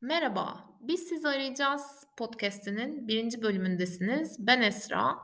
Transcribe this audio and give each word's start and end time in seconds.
Merhaba, 0.00 0.64
Biz 0.80 1.08
Sizi 1.08 1.28
Arayacağız 1.28 1.82
podcast'inin 2.16 3.08
birinci 3.08 3.42
bölümündesiniz. 3.42 4.46
Ben 4.46 4.62
Esra. 4.62 5.18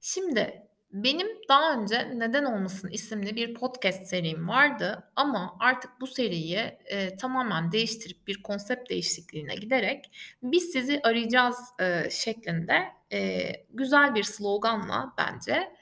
Şimdi 0.00 0.62
benim 0.92 1.28
daha 1.48 1.74
önce 1.74 2.10
Neden 2.14 2.44
Olmasın 2.44 2.88
isimli 2.88 3.36
bir 3.36 3.54
podcast 3.54 4.06
serim 4.06 4.48
vardı 4.48 5.10
ama 5.16 5.56
artık 5.60 5.90
bu 6.00 6.06
seriyi 6.06 6.56
e, 6.84 7.16
tamamen 7.16 7.72
değiştirip 7.72 8.26
bir 8.26 8.42
konsept 8.42 8.90
değişikliğine 8.90 9.54
giderek 9.54 10.10
Biz 10.42 10.72
Sizi 10.72 11.00
Arayacağız 11.02 11.58
e, 11.80 12.10
şeklinde 12.10 12.82
e, 13.12 13.52
güzel 13.70 14.14
bir 14.14 14.22
sloganla 14.22 15.14
bence 15.18 15.72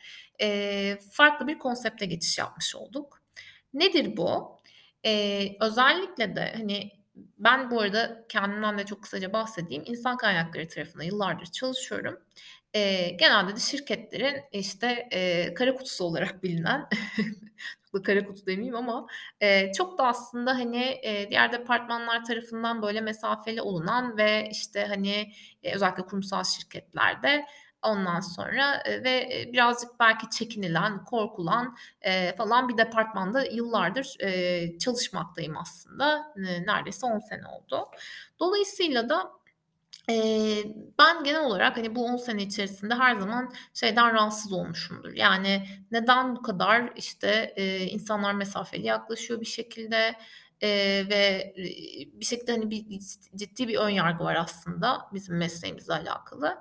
e, 0.41 0.98
farklı 1.12 1.46
bir 1.46 1.59
konsepte 1.59 2.07
geçiş 2.07 2.39
yapmış 2.39 2.77
olduk. 2.77 3.23
Nedir 3.75 4.16
bu? 4.16 4.59
Ee, 5.05 5.57
özellikle 5.61 6.37
de 6.37 6.53
hani 6.57 6.98
ben 7.39 7.71
bu 7.71 7.80
arada 7.80 8.25
kendimden 8.29 8.79
de 8.79 8.85
çok 8.86 9.03
kısaca 9.03 9.32
bahsedeyim. 9.32 9.82
İnsan 9.86 10.17
kaynakları 10.17 10.68
tarafında 10.68 11.04
yıllardır 11.04 11.46
çalışıyorum. 11.46 12.18
Eee, 12.75 13.11
genelde 13.21 13.57
de 13.57 13.61
şirketlerin 13.61 14.43
işte 14.53 15.08
eee, 15.13 15.54
kara 15.54 15.75
kutusu 15.75 16.04
olarak 16.04 16.43
bilinen, 16.43 16.89
da 17.94 18.03
kara 18.03 18.25
kutu 18.27 18.46
demeyeyim 18.46 18.77
ama 18.77 19.07
eee, 19.43 19.72
çok 19.77 19.99
da 19.99 20.07
aslında 20.07 20.54
hani 20.54 20.77
eee, 21.03 21.31
diğer 21.31 21.53
departmanlar 21.53 22.25
tarafından 22.25 22.82
böyle 22.82 23.00
mesafeli 23.00 23.63
olunan 23.63 24.16
ve 24.19 24.49
işte 24.50 24.85
hani 24.86 25.32
e, 25.63 25.75
özellikle 25.75 26.03
kurumsal 26.07 26.44
şirketlerde 26.44 27.44
ondan 27.82 28.21
sonra 28.21 28.82
e, 28.85 29.05
ve 29.05 29.41
e, 29.41 29.53
birazcık 29.53 29.91
belki 30.00 30.31
çekinilen, 30.31 31.05
korkulan 31.05 31.77
e, 32.00 32.36
falan 32.36 32.69
bir 32.69 32.77
departmanda 32.78 33.45
yıllardır 33.45 34.17
e, 34.20 34.78
çalışmaktayım 34.78 35.56
aslında. 35.56 36.33
E, 36.36 36.67
neredeyse 36.67 37.06
10 37.06 37.19
sene 37.19 37.47
oldu. 37.47 37.89
Dolayısıyla 38.41 39.09
da 39.09 39.39
Eee, 40.09 40.64
ben 40.98 41.25
genel 41.25 41.41
olarak, 41.44 41.77
hani, 41.77 41.94
bu 41.94 42.05
10 42.05 42.17
sene 42.17 42.42
içerisinde 42.42 42.94
her 42.94 43.17
zaman 43.17 43.52
şeyden 43.75 44.12
rahatsız 44.14 44.52
olmuşumdur. 44.52 45.12
Yani, 45.12 45.67
neden 45.91 46.36
bu 46.36 46.42
kadar, 46.42 46.92
işte, 46.97 47.55
eee, 47.56 47.78
insanlar 47.86 48.33
mesafeli 48.34 48.86
yaklaşıyor 48.86 49.41
bir 49.41 49.47
şekilde, 49.47 50.14
eee, 50.62 51.08
ve, 51.11 51.52
eee, 51.56 52.08
bir 52.20 52.24
şekilde, 52.24 52.52
hani, 52.52 52.70
bir 52.70 52.86
ciddi 53.36 53.69
bir 53.69 53.77
ön 53.77 53.89
yargı 53.89 54.24
var 54.24 54.34
aslında 54.34 55.08
bizim 55.14 55.36
mesleğimizle 55.39 55.95
alakalı. 55.95 56.58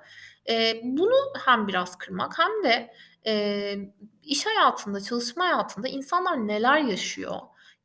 Eee, 0.47 0.81
bunu 0.83 1.13
hem 1.45 1.67
biraz 1.67 1.97
kırmak 1.97 2.39
hem 2.39 2.63
de, 2.63 2.93
eee, 3.25 3.93
iş 4.23 4.45
hayatında, 4.45 5.01
çalışma 5.01 5.45
hayatında 5.45 5.87
insanlar 5.87 6.47
neler 6.47 6.77
yaşıyor? 6.81 7.35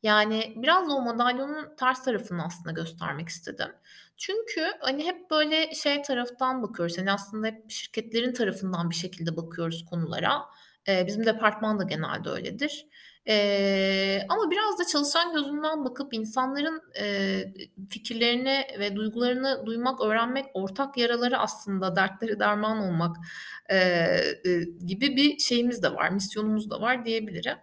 Yani, 0.03 0.53
biraz 0.57 0.89
da 0.89 0.93
o 0.93 1.01
madalyonun 1.01 1.75
ters 1.79 2.03
tarafını 2.03 2.45
aslında 2.45 2.71
göstermek 2.71 3.29
istedim. 3.29 3.67
Çünkü, 4.17 4.65
hani, 4.79 5.05
hep 5.05 5.31
böyle 5.31 5.73
şey 5.75 6.01
taraftan 6.01 6.63
bakıyoruz, 6.63 6.97
hani, 6.97 7.11
aslında 7.11 7.47
hep 7.47 7.71
şirketlerin 7.71 8.33
tarafından 8.33 8.89
bir 8.89 8.95
şekilde 8.95 9.37
bakıyoruz 9.37 9.85
konulara. 9.89 10.41
Eee, 10.87 11.03
bizim 11.07 11.25
departman 11.25 11.79
da 11.79 11.83
genelde 11.83 12.29
öyledir. 12.29 12.85
Eee, 13.27 14.25
ama 14.29 14.51
biraz 14.51 14.79
da 14.79 14.85
çalışan 14.91 15.33
gözünden 15.33 15.85
bakıp 15.85 16.13
insanların, 16.13 16.81
eee, 16.95 17.53
fikirlerini 17.89 18.65
ve 18.79 18.95
duygularını 18.95 19.63
duymak, 19.65 20.01
öğrenmek, 20.01 20.45
ortak 20.53 20.97
yaraları 20.97 21.37
aslında 21.39 21.95
dertleri 21.95 22.39
derman 22.39 22.79
olmak, 22.79 23.15
eee, 23.71 24.41
ııı, 24.47 24.63
gibi 24.87 25.15
bir 25.15 25.37
şeyimiz 25.39 25.83
de 25.83 25.93
var, 25.93 26.09
misyonumuz 26.09 26.69
da 26.69 26.81
var 26.81 27.05
diyebilirim. 27.05 27.57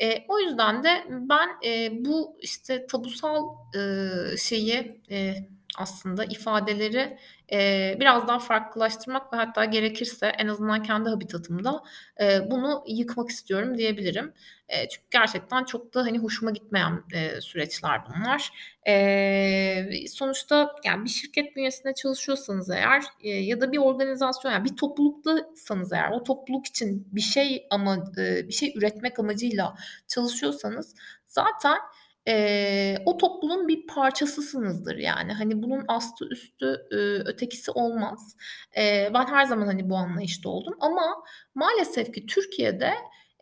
Eee, 0.00 0.24
o 0.28 0.38
yüzden 0.40 0.84
de 0.84 1.04
ben, 1.10 1.48
eee, 1.62 1.92
bu, 2.00 2.36
işte, 2.40 2.86
tabusal, 2.86 3.48
ııı, 3.76 4.38
şeyi, 4.38 5.02
eee, 5.10 5.48
aslında 5.78 6.24
ifadeleri, 6.24 7.18
eee, 7.52 7.96
biraz 8.00 8.28
daha 8.28 8.38
farklılaştırmak 8.38 9.32
ve 9.32 9.36
hatta 9.36 9.64
gerekirse 9.64 10.26
en 10.26 10.48
azından 10.48 10.82
kendi 10.82 11.08
habitatımda, 11.10 11.82
eee, 12.20 12.48
bunu 12.50 12.84
yıkmak 12.88 13.30
istiyorum 13.30 13.78
diyebilirim. 13.78 14.32
Eee, 14.70 14.88
çünkü 14.90 15.06
gerçekten 15.10 15.64
çok 15.64 15.94
da, 15.94 16.00
hani, 16.02 16.18
hoşuma 16.18 16.50
gitmeyen, 16.50 17.02
eee, 17.12 17.40
süreçler 17.40 18.00
bunlar. 18.06 18.50
Eee, 18.86 20.04
sonuçta, 20.10 20.72
yani, 20.84 21.04
bir 21.04 21.10
şirket 21.10 21.56
bünyesinde 21.56 21.94
çalışıyorsanız 21.94 22.70
eğer, 22.70 23.02
eee, 23.20 23.40
ya 23.40 23.60
da 23.60 23.72
bir 23.72 23.78
organizasyon, 23.78 24.52
yani, 24.52 24.64
bir 24.64 24.76
topluluktasanız 24.76 25.92
eğer, 25.92 26.10
o 26.10 26.22
topluluk 26.22 26.66
için 26.66 27.08
bir 27.12 27.20
şey 27.20 27.66
ama 27.70 27.96
eee, 28.18 28.44
bir 28.48 28.52
şey 28.54 28.72
üretmek 28.76 29.18
amacıyla 29.18 29.74
çalışıyorsanız 30.08 30.94
zaten 31.26 31.78
Eee, 32.26 33.02
o 33.06 33.16
topluluğun 33.16 33.68
bir 33.68 33.86
parçasısınızdır 33.86 34.96
yani. 34.96 35.32
Hani 35.32 35.62
bunun 35.62 35.84
astı 35.88 36.24
üstü, 36.30 36.66
ııı, 36.92 37.22
ötekisi 37.26 37.70
olmaz. 37.70 38.36
Eee, 38.76 39.10
ben 39.14 39.26
her 39.26 39.44
zaman, 39.44 39.66
hani, 39.66 39.90
bu 39.90 39.96
anlayışta 39.96 40.48
oldum 40.48 40.74
ama 40.80 41.24
maalesef 41.54 42.12
ki 42.14 42.26
Türkiye'de, 42.26 42.92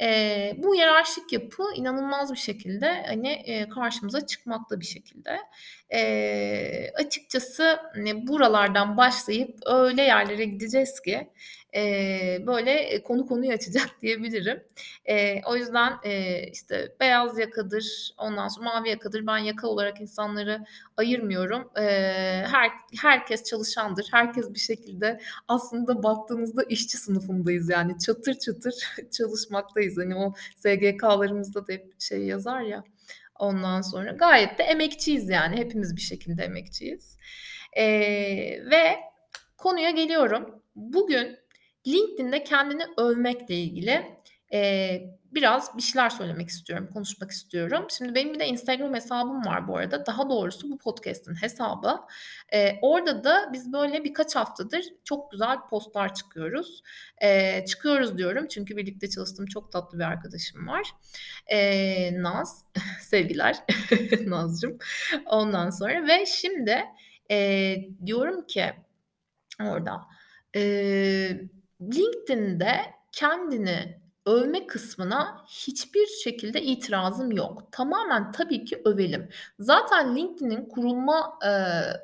eee, 0.01 0.55
bu 0.59 0.75
hiyerarşik 0.75 1.33
yapı 1.33 1.63
inanılmaz 1.77 2.33
bir 2.33 2.39
şekilde, 2.39 3.05
hani, 3.09 3.29
eee, 3.47 3.69
karşımıza 3.69 4.27
çıkmakta 4.27 4.81
bir 4.81 4.85
şekilde. 4.87 5.39
Eee, 5.93 6.93
açıkçası, 6.99 7.79
hani, 7.95 8.27
buralardan 8.27 8.97
başlayıp 8.97 9.59
öyle 9.67 10.03
yerlere 10.03 10.45
gideceğiz 10.45 11.01
ki, 11.01 11.29
eee, 11.75 12.45
böyle, 12.47 13.03
konu 13.03 13.27
konuyu 13.27 13.53
açacak 13.53 13.89
diyebilirim. 14.03 14.63
Eee, 15.09 15.43
o 15.47 15.57
yüzden, 15.57 15.93
eee, 16.05 16.49
işte, 16.53 16.95
beyaz 17.01 17.39
yakadır, 17.39 18.15
ondan 18.19 18.49
sonra 18.49 18.69
mavi 18.71 18.89
yakadır. 18.89 19.27
Ben 19.27 19.39
yaka 19.39 19.69
olarak 19.69 20.01
insanları 20.01 20.65
ayırmıyorum. 20.97 21.71
Eee, 21.77 22.47
her 22.53 22.71
herkes 23.01 23.45
çalışandır. 23.45 24.09
Herkes 24.13 24.55
bir 24.55 24.59
şekilde 24.59 25.21
aslında 25.49 26.03
baktığınızda 26.03 26.63
işçi 26.63 26.99
sınıfındayız 26.99 27.69
yani. 27.71 27.99
Çatır 27.99 28.35
çatır 28.39 28.75
çalışmaktayız. 29.11 29.99
Hani 29.99 30.17
o 30.17 30.35
SGK'larımızda 30.57 31.67
da 31.67 31.73
hep 31.73 32.01
şey 32.01 32.19
yazar 32.27 32.61
ya, 32.61 32.85
ondan 33.39 33.81
sonra 33.81 34.13
gayet 34.13 34.59
de 34.59 34.63
emekçiyiz 34.63 35.29
yani. 35.29 35.57
Hepimiz 35.57 35.97
bir 35.97 36.01
şekilde 36.01 36.45
emekçiyiz. 36.45 37.17
Eee, 37.77 38.65
ve 38.71 38.97
konuya 39.59 39.91
geliyorum. 39.91 40.63
Bugün 40.77 41.39
LinkedIn'de 41.87 42.45
kendini 42.45 42.83
övmekle 42.99 43.55
ilgili, 43.55 44.17
eee, 44.53 45.19
biraz 45.33 45.77
bir 45.77 45.83
şeyler 45.83 46.11
söylemek 46.11 46.49
istiyorum, 46.49 46.89
konuşmak 46.95 47.31
istiyorum. 47.31 47.87
Şimdi 47.99 48.15
benim 48.15 48.35
bir 48.35 48.39
de 48.41 48.47
Instagram 48.47 48.95
hesabım 48.95 49.45
var 49.47 49.69
bu 49.69 49.77
arada. 49.77 50.07
Daha 50.07 50.31
doğrusu 50.31 50.71
bu 50.71 50.79
podcast'in 50.79 51.35
hesabı. 51.35 52.01
Eee, 52.53 52.79
orada 52.83 53.25
da 53.25 53.51
biz 53.53 53.73
böyle 53.73 54.05
birkaç 54.05 54.37
haftadır 54.37 54.85
çok 55.05 55.31
güzel 55.31 55.59
postlar 55.71 56.15
çıkıyoruz. 56.15 56.83
Eee, 57.23 57.65
çıkıyoruz 57.69 58.19
diyorum 58.19 58.47
çünkü 58.49 58.77
birlikte 58.77 59.11
çalıştığım 59.11 59.47
çok 59.47 59.73
tatlı 59.73 59.99
bir 59.99 60.05
arkadaşım 60.05 60.69
var. 60.69 60.93
Eee, 61.51 62.23
Naz, 62.23 62.65
sevgiler 63.01 63.57
Nazcığım. 64.27 64.79
Ondan 65.27 65.71
sonra 65.71 66.07
ve 66.09 66.27
şimdi, 66.27 66.85
eee, 67.31 67.89
diyorum 68.07 68.47
ki 68.47 68.65
orada, 69.61 70.01
eee 70.55 71.43
LinkedIn'de 71.83 72.77
kendini 73.13 74.03
övme 74.27 74.67
kısmına 74.67 75.45
hiçbir 75.49 76.07
şekilde 76.07 76.63
itirazım 76.63 77.33
yok. 77.33 77.63
Tamamen 77.73 78.33
tabii 78.33 78.65
ki 78.65 78.83
övelim. 78.85 79.29
Zaten 79.59 80.17
LinkedIn'in 80.17 80.69
kurulma, 80.69 81.39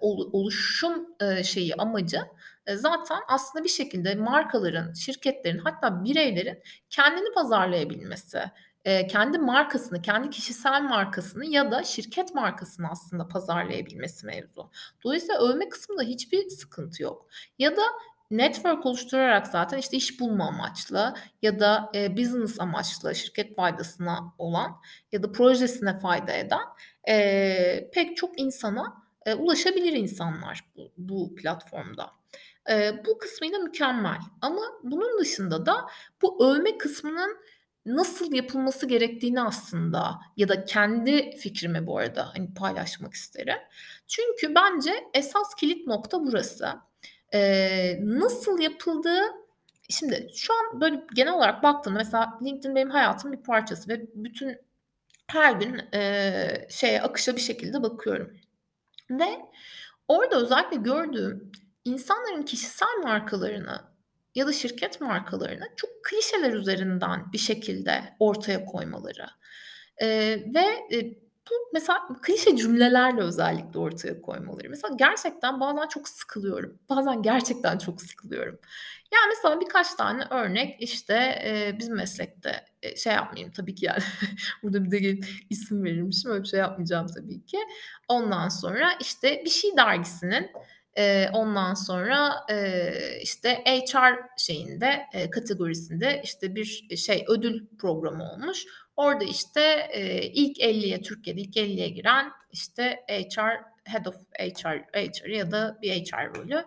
olu 0.01 0.31
oluşum, 0.33 1.07
eee, 1.23 1.43
şeyi, 1.45 1.75
amacı, 1.75 2.21
eee, 2.69 2.77
zaten 2.77 3.19
aslında 3.29 3.65
bir 3.65 3.69
şekilde 3.69 4.15
markaların, 4.15 4.93
şirketlerin 4.93 5.59
hatta 5.59 6.05
bireylerin 6.05 6.63
kendini 6.91 7.35
pazarlayabilmesi, 7.35 8.41
eee, 8.87 9.07
kendi 9.07 9.39
markasını, 9.39 10.03
kendi 10.03 10.31
kişisel 10.31 10.83
markasını 10.83 11.47
ya 11.47 11.71
da 11.71 11.85
şirket 11.85 12.35
markasını 12.35 12.89
aslında 12.91 13.29
pazarlayabilmesi 13.29 14.27
mevzu. 14.27 14.71
Dolayısıyla 15.05 15.39
övme 15.49 15.69
kısmında 15.69 16.03
hiçbir 16.03 16.49
sıkıntı 16.51 17.03
yok. 17.03 17.27
Ya 17.59 17.77
da 17.77 17.83
Network 18.31 18.87
oluşturarak 18.87 19.47
zaten, 19.47 19.79
işte, 19.79 19.97
iş 19.97 20.21
bulma 20.21 20.49
amaçlı 20.49 21.15
ya 21.43 21.61
da, 21.61 21.91
eee, 21.95 22.17
business 22.17 22.61
amaçlı, 22.61 23.15
şirket 23.15 23.57
faydasına 23.57 24.35
olan 24.39 24.77
ya 25.13 25.23
da 25.23 25.33
projesine 25.33 25.99
fayda 25.99 26.33
eden, 26.33 26.61
eee, 27.09 27.91
pek 27.95 28.17
çok 28.17 28.41
insana, 28.41 29.03
eee, 29.27 29.35
ulaşabilir 29.35 29.93
insanlar 29.93 30.65
bu 30.77 30.93
bu 30.99 31.35
platformda. 31.35 32.11
Eee, 32.69 33.03
bu 33.07 33.19
kısmıyla 33.19 33.59
mükemmel 33.59 34.19
ama 34.41 34.61
bunun 34.83 35.21
dışında 35.21 35.67
da 35.67 35.87
bu 36.23 36.47
övme 36.47 36.79
kısmının 36.79 37.37
nasıl 37.87 38.33
yapılması 38.35 38.87
gerektiğini 38.87 39.43
aslında 39.43 40.19
ya 40.37 40.49
da 40.49 40.65
kendi 40.65 41.31
fikrimi 41.37 41.87
bu 41.87 41.99
arada, 41.99 42.29
hani, 42.35 42.55
paylaşmak 42.55 43.15
isterim. 43.15 43.59
Çünkü 44.09 44.55
bence 44.55 44.93
esas 45.15 45.55
kilit 45.55 45.87
nokta 45.87 46.21
burası. 46.27 46.69
Eee, 47.35 48.01
nasıl 48.03 48.61
yapıldığı 48.61 49.21
şimdi 49.91 50.29
şu 50.37 50.53
an 50.55 50.81
böyle 50.81 51.07
genel 51.15 51.33
olarak 51.35 51.63
baktığımda 51.63 51.99
mesela 51.99 52.39
LinkedIn 52.45 52.75
benim 52.75 52.91
hayatımın 52.91 53.39
bir 53.39 53.43
parçası 53.45 53.89
ve 53.89 54.07
bütün 54.15 54.59
her 55.29 55.53
gün, 55.53 55.81
eee, 55.95 56.67
şeye, 56.71 57.03
akışa 57.03 57.37
bir 57.37 57.41
şekilde 57.41 57.83
bakıyorum 57.83 58.33
ve 59.11 59.27
Orada 60.09 60.37
özellikle 60.43 60.77
gördüğüm 60.77 61.53
insanların 61.85 62.43
kişisel 62.43 62.99
markalarını 63.05 63.83
ya 64.35 64.47
da 64.47 64.53
şirket 64.53 65.01
markalarını 65.01 65.65
çok 65.77 65.91
klişeler 66.05 66.53
üzerinden 66.53 67.33
bir 67.33 67.39
şekilde 67.39 68.05
ortaya 68.21 68.65
koymaları. 68.65 69.27
Eee, 70.01 70.47
ve, 70.55 70.65
eee, 70.91 71.19
bu 71.51 71.55
mesela 71.73 72.09
klişe 72.23 72.57
cümlelerle 72.57 73.21
özellikle 73.23 73.79
ortaya 73.79 74.23
koymaları. 74.23 74.71
Mesela 74.71 74.95
gerçekten 74.99 75.61
bazen 75.61 75.89
çok 75.89 76.09
sıkılıyorum. 76.09 76.79
Bazen 76.91 77.23
gerçekten 77.23 77.79
çok 77.79 78.03
sıkılıyorum. 78.03 78.59
Yani, 79.13 79.27
mesela 79.29 79.61
birkaç 79.61 79.95
tane 79.95 80.25
örnek, 80.31 80.77
işte, 80.83 81.15
eee, 81.45 81.77
bizim 81.79 81.97
meslekte, 81.97 82.65
eee, 82.83 82.97
şey 82.97 83.13
yapmayayım 83.13 83.53
tabii 83.53 83.75
ki 83.75 83.87
yani 83.87 84.03
burada 84.63 84.85
bir 84.85 84.91
de 84.91 84.99
gelip 84.99 85.27
isim 85.51 85.85
verirmişim. 85.85 86.31
Öyle 86.31 86.43
bir 86.43 86.49
şey 86.49 86.61
yapmayacağım 86.61 87.07
tabii 87.17 87.45
ki. 87.47 87.59
Ondan 88.09 88.49
sonra, 88.49 88.91
işte, 89.01 89.43
bir 89.45 89.51
şey 89.51 89.77
dergisinin, 89.77 90.51
eee, 90.97 91.31
ondan 91.35 91.75
sonra, 91.75 92.33
eee, 92.51 93.21
işte, 93.23 93.63
HR 93.67 94.17
şeyinde, 94.39 95.01
eee, 95.15 95.31
kategorisinde, 95.31 96.21
işte, 96.25 96.55
bir 96.55 96.97
şey 96.97 97.25
ödül 97.29 97.67
programı 97.79 98.33
olmuş. 98.33 98.67
Orada, 98.99 99.25
işte, 99.25 99.89
eee, 99.95 100.33
ilk 100.35 100.61
50'ye 100.61 101.03
Türkiye'de 101.03 101.43
ilk 101.43 101.59
50'ye 101.59 101.89
giren, 101.91 102.33
işte, 102.53 103.01
HR, 103.09 103.63
Head 103.85 104.07
of 104.07 104.17
HR 104.41 104.85
HR 104.95 105.31
ya 105.31 105.53
da 105.53 105.79
bir 105.83 105.93
HR 105.93 106.35
rolü. 106.37 106.65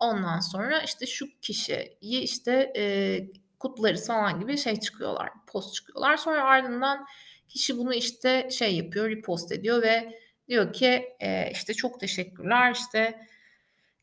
Ondan 0.00 0.40
sonra, 0.40 0.80
işte, 0.82 1.06
şu 1.06 1.26
kişiyi, 1.42 2.20
işte, 2.22 2.72
eee, 2.76 3.28
kutlarız 3.60 4.08
falan 4.08 4.40
gibi 4.40 4.58
şey 4.58 4.80
çıkıyorlar, 4.80 5.30
post 5.48 5.74
çıkıyorlar. 5.74 6.16
Sonra 6.16 6.44
ardından 6.44 7.06
kişi 7.48 7.78
bunu, 7.78 7.94
işte, 7.94 8.48
şey 8.52 8.76
yapıyor, 8.76 9.10
repost 9.10 9.52
ediyor 9.52 9.82
ve 9.82 10.20
diyor 10.48 10.72
ki, 10.72 11.04
eee, 11.22 11.50
işte, 11.54 11.74
"Çok 11.74 12.00
teşekkürler, 12.00 12.72
işte, 12.74 13.20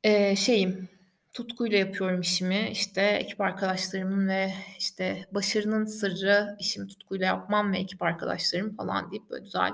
eee, 0.06 0.36
şeyim, 0.38 0.90
tutkuyla 1.34 1.78
yapıyorum 1.78 2.22
işimi. 2.22 2.70
İşte, 2.72 3.02
ekip 3.02 3.42
arkadaşlarımın 3.42 4.28
ve, 4.28 4.54
işte, 4.80 5.26
başarının 5.32 5.86
sırrı 5.86 6.56
işimi 6.60 6.88
tutkuyla 6.88 7.26
yapmam 7.26 7.74
ve 7.74 7.78
ekip 7.78 8.02
arkadaşlarım." 8.02 8.76
falan 8.76 9.12
deyip 9.12 9.30
böyle 9.30 9.44
güzel 9.44 9.72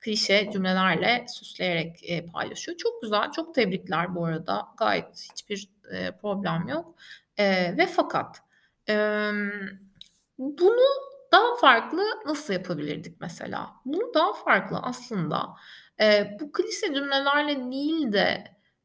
klişe 0.00 0.50
cümlelerle 0.52 1.26
süsleyerek, 1.28 2.02
eee, 2.02 2.26
paylaşıyor. 2.26 2.78
Çok 2.78 3.02
güzel, 3.02 3.30
çok 3.32 3.54
tebrikler 3.54 4.14
bu 4.14 4.26
arada. 4.26 4.66
Gayet 4.78 5.28
hiçbir, 5.32 5.68
eee, 5.92 6.18
problem 6.22 6.68
yok. 6.68 6.94
Eee, 7.38 7.74
ve 7.78 7.86
fakat, 7.86 8.36
emm, 8.86 9.50
bunu 10.38 10.80
daha 11.32 11.56
farklı 11.60 12.02
nasıl 12.26 12.52
yapabilirdik 12.54 13.20
mesela? 13.20 13.70
Bunu 13.84 14.14
daha 14.14 14.32
farklı 14.32 14.78
aslında, 14.82 15.46
eee, 16.00 16.36
bu 16.40 16.52
klişe 16.52 16.94
cümlelerle 16.94 17.56
değil 17.72 18.12
de, 18.12 18.44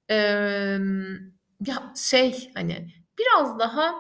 emm, 0.10 1.18
ya, 1.68 1.94
şey, 1.96 2.52
hani, 2.56 2.88
biraz 3.20 3.60
daha 3.60 3.96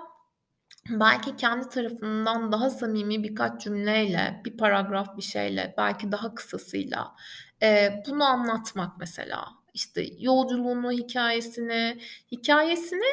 belki 0.89 1.35
kendi 1.35 1.69
tarafından 1.69 2.51
daha 2.51 2.69
samimi 2.69 3.23
birkaç 3.23 3.63
cümleyle, 3.63 4.41
bir 4.45 4.57
paragraf 4.57 5.17
bir 5.17 5.21
şeyle, 5.21 5.75
belki 5.77 6.11
daha 6.11 6.35
kısasıyla, 6.35 7.15
eee, 7.61 8.03
bunu 8.07 8.23
anlatmak 8.25 8.97
mesela. 8.99 9.45
İşte, 9.73 10.05
yolculuğunu, 10.19 10.91
hikâyesini, 10.91 11.99
hikâyesini 12.31 13.05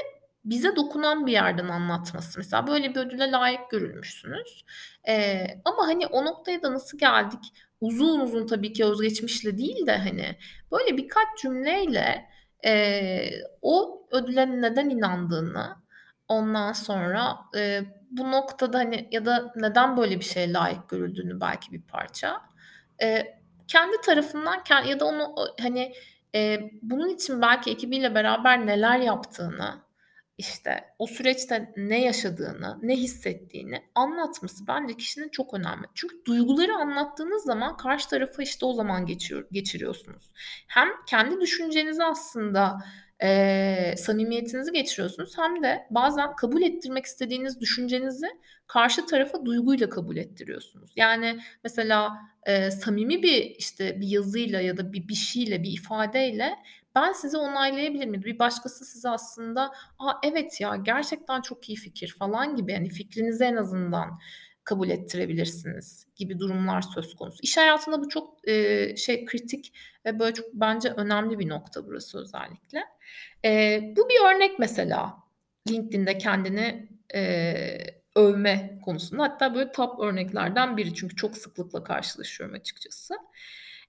bize 0.44 0.76
dokunan 0.76 1.26
bir 1.26 1.32
yerden 1.32 1.69
anlatması. 1.69 2.38
Mesela 2.40 2.66
böyle 2.66 2.90
bir 2.94 3.00
ödüle 3.00 3.31
layık 3.31 3.70
görülmüşsünüz. 3.70 4.64
Eee, 5.08 5.62
ama, 5.64 5.87
hani, 5.88 6.06
o 6.06 6.25
noktaya 6.25 6.62
da 6.62 6.72
nasıl 6.75 6.98
geldik? 6.98 7.40
Uzun 7.81 8.20
uzun 8.20 8.46
tabii 8.46 8.72
ki 8.72 8.84
özgeçmişle 8.84 9.58
değil 9.58 9.87
de, 9.87 9.96
hani, 9.98 10.37
böyle 10.72 10.96
birkaç 10.96 11.26
cümleyle, 11.43 12.26
eee, 12.64 13.43
o 13.62 13.95
ödüle 14.12 14.61
neden 14.62 14.88
inandığını, 14.91 15.76
ondan 16.29 16.73
sonra, 16.73 17.37
eee, 17.55 17.85
bu 18.11 18.31
noktada, 18.32 18.79
hani, 18.79 19.08
ya 19.12 19.26
da 19.26 19.53
neden 19.56 19.97
böyle 19.97 20.20
bir 20.20 20.25
şeye 20.25 20.53
layık 20.53 20.88
görüldüğünü 20.88 21.41
belki 21.41 21.73
bir 21.73 21.82
parça, 21.82 22.41
eee, 23.03 23.41
kendi 23.69 24.00
tarafından 24.00 24.62
ya 24.88 25.00
da 25.00 25.05
onu, 25.06 25.35
hani, 25.62 25.93
eee, 26.35 26.70
bunun 26.82 27.08
için 27.08 27.43
belki 27.43 27.70
ekibiyle 27.70 28.14
beraber 28.14 28.67
neler 28.67 28.99
yaptığını, 28.99 29.75
işte, 30.38 30.85
o 30.99 31.06
süreçte 31.06 31.73
ne 31.76 32.03
yaşadığını, 32.05 32.79
ne 32.82 32.97
hissettiğini 32.97 33.82
anlatması 33.94 34.67
bence 34.69 34.97
kişinin 34.97 35.29
çok 35.29 35.55
önemli. 35.55 35.87
Çünkü 35.94 36.25
duyguları 36.26 36.75
anlattığınız 36.75 37.43
zaman 37.44 37.76
karşı 37.76 38.08
tarafa, 38.08 38.43
işte, 38.43 38.67
o 38.67 38.73
zaman 38.75 39.06
geçiyor 39.06 39.47
geçiriyorsunuz. 39.53 40.32
Hem 40.69 40.88
kendi 41.06 41.41
düşüncenizi 41.41 42.05
aslında, 42.05 42.79
eee, 43.23 43.95
samimiyetinizi 43.99 44.73
geçiriyorsunuz 44.73 45.39
hem 45.39 45.63
de 45.63 45.87
bazen 45.91 46.37
kabul 46.37 46.63
ettirmek 46.63 47.05
istediğiniz 47.07 47.61
düşüncenizi 47.61 48.27
karşı 48.67 49.07
tarafa 49.07 49.45
duyguyla 49.45 49.89
kabul 49.89 50.17
ettiriyorsunuz. 50.17 50.93
Yani, 50.97 51.39
mesela, 51.65 52.13
eee, 52.49 52.71
samimi 52.71 53.23
bir, 53.23 53.43
işte, 53.59 54.01
bir 54.01 54.07
yazıyla 54.09 54.61
ya 54.61 54.77
da 54.77 54.93
bir 54.93 55.09
bir 55.09 55.15
şeyle, 55.15 55.63
bir 55.63 55.71
ifadeyle 55.73 56.51
ben 56.95 57.13
sizi 57.13 57.37
onaylayabilirim 57.37 58.15
ya 58.15 58.21
da 58.23 58.25
bir 58.25 58.39
başkası 58.39 58.85
size 58.85 59.09
aslında, 59.09 59.73
"A, 59.99 60.13
evet 60.25 60.61
ya, 60.61 60.77
gerçekten 60.77 61.41
çok 61.41 61.69
iyi 61.69 61.77
fikir." 61.77 62.17
falan 62.19 62.57
gibi, 62.57 62.73
hani, 62.75 62.89
fikrinizi 62.91 63.45
en 63.45 63.57
azından 63.57 64.19
kabul 64.67 64.91
ettirebilirsiniz 64.91 66.07
gibi 66.17 66.41
durumlar 66.41 66.83
söz 66.83 67.17
konusu. 67.17 67.39
İş 67.43 67.59
hayatında 67.59 68.01
bu 68.05 68.11
çok, 68.11 68.49
eee, 68.49 68.97
şey 68.99 69.27
kritik 69.27 69.75
ve 70.07 70.21
böyle 70.21 70.35
çok 70.35 70.55
bence 70.55 70.91
önemli 70.91 71.41
bir 71.41 71.51
nokta 71.51 71.87
burası 71.89 72.21
özellikle. 72.21 72.85
Eee, 73.45 73.95
bu 73.97 74.09
bir 74.11 74.37
örnek 74.37 74.59
mesela 74.59 75.17
LinkedIn'de 75.71 76.19
kendini, 76.19 76.89
eee, 77.15 78.03
övme 78.17 78.81
konusunda. 78.85 79.23
Hatta 79.25 79.55
böyle 79.57 79.73
top 79.73 80.01
örneklerden 80.01 80.77
biri 80.77 80.95
çünkü 80.95 81.17
çok 81.17 81.37
sıklıkla 81.39 81.85
karşılaşıyorum 81.85 82.57
açıkçası. 82.57 83.15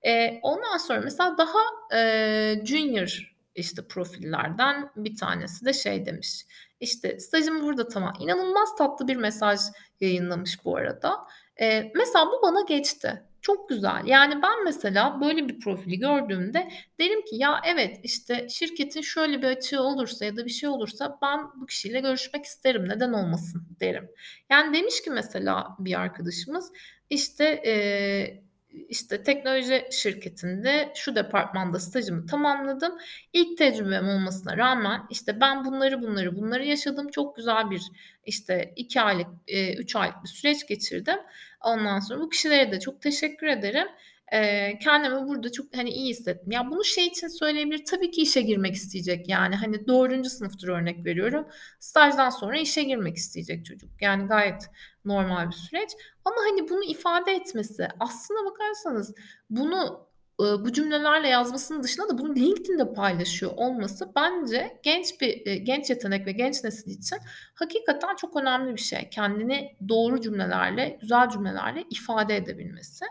Eee, 0.06 0.40
ondan 0.44 0.78
sonra 0.78 1.02
mesela 1.02 1.38
daha, 1.38 1.60
eee, 1.94 2.62
junior, 2.66 3.36
işte, 3.56 3.88
profillerden 3.88 4.90
bir 4.96 5.16
tanesi 5.16 5.66
de 5.66 5.74
şey 5.74 6.06
demiş, 6.06 6.46
işte, 6.80 7.20
"Stajımı 7.20 7.64
burada 7.64 7.88
tamam" 7.88 8.14
İnanılmaz 8.20 8.76
tatlı 8.78 9.08
bir 9.08 9.16
mesaj 9.16 9.60
yayınlamış 10.02 10.66
bu 10.66 10.78
arada. 10.78 11.12
Eee, 11.60 11.92
mesela 11.96 12.26
bu 12.28 12.42
bana 12.44 12.62
geçti. 12.68 13.24
Çok 13.42 13.70
güzel. 13.70 14.02
Yani 14.06 14.42
ben 14.42 14.64
mesela 14.64 15.22
böyle 15.22 15.48
bir 15.50 15.60
profili 15.60 16.00
gördüğümde 16.00 16.68
derim 17.00 17.22
ki 17.26 17.36
ya 17.36 17.62
evet, 17.66 18.00
işte, 18.04 18.48
şirketin 18.50 19.02
şöyle 19.02 19.42
bir 19.42 19.48
açığı 19.48 19.82
olursa 19.82 20.26
ya 20.26 20.36
da 20.38 20.46
bir 20.46 20.50
şey 20.50 20.70
olursa 20.70 21.18
ben 21.22 21.40
bu 21.62 21.66
kişiyle 21.66 22.00
görüşmek 22.00 22.46
isterim, 22.46 22.90
neden 22.90 23.14
olmasın 23.14 23.68
derim. 23.80 24.10
Yani 24.52 24.78
demiş 24.78 25.02
ki 25.02 25.10
mesela 25.10 25.68
bir 25.80 26.00
arkadaşımız, 26.00 26.72
işte, 27.10 27.62
eee, 27.66 28.44
işte, 28.90 29.24
teknoloji 29.24 29.86
şirketinde 29.92 30.92
şu 30.96 31.16
departmanda 31.16 31.80
stajımı 31.80 32.26
tamamladım. 32.26 32.94
İlk 33.34 33.58
tecrübem 33.58 34.10
olmasına 34.10 34.58
rağmen, 34.58 35.02
işte, 35.10 35.42
ben 35.42 35.66
bunları, 35.66 36.02
bunları, 36.02 36.36
bunları 36.36 36.66
yaşadım. 36.66 37.08
Çok 37.12 37.36
güzel 37.36 37.70
bir, 37.72 37.82
işte, 38.26 38.74
2 38.76 39.02
aylık, 39.02 39.28
eee, 39.48 39.76
3 39.78 39.96
aylık 39.96 40.16
bir 40.24 40.30
süreç 40.30 40.68
geçirdim. 40.68 41.18
Ondan 41.66 42.00
sonra 42.00 42.20
bu 42.22 42.30
kişilere 42.30 42.72
de 42.72 42.80
çok 42.80 43.02
teşekkür 43.02 43.48
ederim. 43.48 43.88
Eee, 44.34 44.80
kendimi 44.84 45.28
burada 45.28 45.52
çok, 45.52 45.78
hani, 45.78 45.90
iyi 45.90 46.10
hissettim. 46.10 46.52
Ya, 46.52 46.70
bunu 46.72 46.84
şey 46.86 47.08
için 47.08 47.28
söyleyebilir, 47.28 47.86
tabii 47.86 48.12
ki 48.12 48.22
işe 48.22 48.42
girmek 48.42 48.76
isteyecek, 48.76 49.30
yani, 49.30 49.56
hani, 49.56 49.88
4'üncü 49.88 50.30
sınıftır 50.30 50.68
örnek 50.68 51.06
veriyorum. 51.06 51.48
Stajdan 51.80 52.30
sonra 52.30 52.58
işe 52.58 52.84
girmek 52.84 53.18
isteyecek 53.18 53.66
çocuk. 53.66 54.02
Yani, 54.02 54.28
gayet 54.28 54.64
normal 55.08 55.48
bir 55.50 55.56
süreç 55.56 55.90
ama, 56.26 56.38
hani, 56.52 56.70
bunu 56.70 56.84
ifade 56.84 57.32
etmesi, 57.32 57.88
aslına 58.00 58.46
bakarsanız 58.52 59.16
bunu, 59.50 60.08
ııı, 60.42 60.66
bu 60.66 60.74
cümlelerle 60.74 61.28
yazmasının 61.28 61.84
dışında 61.84 62.10
da 62.10 62.18
bunu 62.18 62.36
LinkedIn'de 62.36 62.94
paylaşıyor 62.94 63.52
olması 63.58 64.12
bence 64.16 64.80
genç 64.84 65.22
bir, 65.22 65.28
eee, 65.28 65.56
genç 65.58 65.90
yetenek 65.90 66.28
ve 66.28 66.32
genç 66.32 66.64
nesil 66.64 66.92
için 66.92 67.18
hakikaten 67.56 68.16
çok 68.16 68.36
önemli 68.36 68.76
bir 68.76 68.82
şey. 68.82 69.10
Kendini 69.12 69.76
doğru 69.90 70.22
cümlelerle, 70.22 70.98
güzel 71.02 71.30
cümlelerle 71.30 71.84
ifade 71.92 72.36
edebilmesi. 72.36 73.06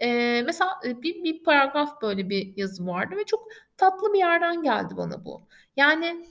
Eee, 0.00 0.42
mesela, 0.46 0.70
bir 0.84 1.24
bir 1.24 1.42
paragraf 1.44 2.02
böyle 2.02 2.28
bir 2.30 2.54
yazı 2.56 2.86
vardı 2.86 3.16
ve 3.16 3.24
çok 3.24 3.48
tatlı 3.76 4.12
bir 4.12 4.18
yerden 4.18 4.62
geldi 4.62 4.94
bana 4.96 5.24
bu. 5.24 5.42
Yani, 5.76 6.26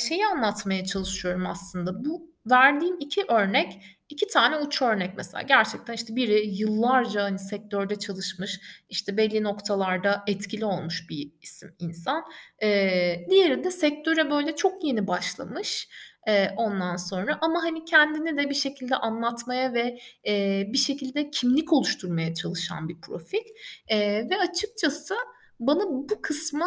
şeyi 0.00 0.26
anlatmaya 0.26 0.84
çalışıyorum 0.84 1.46
aslında. 1.46 2.04
Bu 2.04 2.30
verdiğim 2.50 2.96
2 3.00 3.24
örnek, 3.28 3.93
2 4.08 4.26
tane 4.26 4.56
uç 4.56 4.82
örnek 4.82 5.10
mesela. 5.16 5.42
Gerçekten, 5.42 5.94
işte, 5.94 6.16
biri 6.16 6.46
yıllarca, 6.48 7.22
hani, 7.24 7.38
sektörde 7.38 7.96
çalışmış, 7.98 8.60
işte, 8.88 9.16
belli 9.16 9.42
noktalarda 9.42 10.24
etkili 10.26 10.64
olmuş 10.64 11.10
bir 11.10 11.32
isim, 11.42 11.74
insan. 11.78 12.24
Eee, 12.62 13.26
diğeri 13.30 13.64
de 13.64 13.70
sektöre 13.70 14.30
böyle 14.30 14.56
çok 14.56 14.84
yeni 14.84 15.06
başlamış, 15.06 15.88
eee, 16.26 16.54
ondan 16.56 16.96
sonra 16.96 17.38
ama, 17.40 17.62
hani, 17.62 17.84
kendini 17.84 18.36
de 18.36 18.50
bir 18.50 18.54
şekilde 18.54 18.96
anlatmaya 18.96 19.74
ve, 19.74 19.98
eee, 20.24 20.68
bir 20.72 20.78
şekilde 20.78 21.30
kimlik 21.30 21.72
oluşturmaya 21.72 22.34
çalışan 22.34 22.88
bir 22.88 23.00
profil. 23.00 23.42
Eee, 23.90 24.26
ve 24.30 24.38
açıkçası 24.38 25.14
bana 25.60 25.82
bu 25.90 26.06
kısmı 26.22 26.66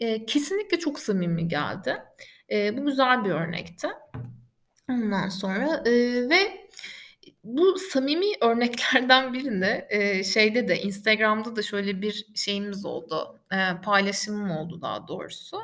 Eee, 0.00 0.26
kesinlikle 0.26 0.78
çok 0.78 0.98
samimi 0.98 1.48
geldi. 1.48 1.96
Eee, 2.50 2.74
bu 2.78 2.84
güzel 2.86 3.24
bir 3.24 3.30
örnekti. 3.30 3.88
Ondan 4.90 5.28
sonra, 5.28 5.82
eee, 5.86 6.28
ve 6.30 6.68
bu 7.44 7.78
samimi 7.78 8.26
örneklerden 8.42 9.32
birinde, 9.32 9.88
eee, 9.92 10.24
şeyde 10.24 10.68
de 10.68 10.80
Instagram'da 10.82 11.56
da 11.56 11.62
şöyle 11.62 12.02
bir 12.02 12.26
şeyimiz 12.34 12.84
oldu, 12.84 13.40
eee, 13.52 13.76
paylaşımım 13.84 14.50
oldu 14.50 14.82
daha 14.82 15.08
doğrusu. 15.08 15.58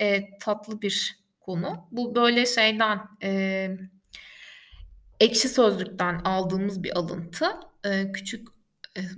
Eee, 0.00 0.30
tatlı 0.40 0.82
bir 0.82 1.18
konu. 1.40 1.88
Bu 1.92 2.14
böyle 2.14 2.46
şeyden, 2.46 3.00
eee, 3.22 3.78
Ekşi 5.20 5.48
Sözlük'ten 5.48 6.14
aldığımız 6.24 6.82
bir 6.82 6.98
alıntı. 6.98 7.46
Eee, 7.84 8.12
küçük 8.12 8.48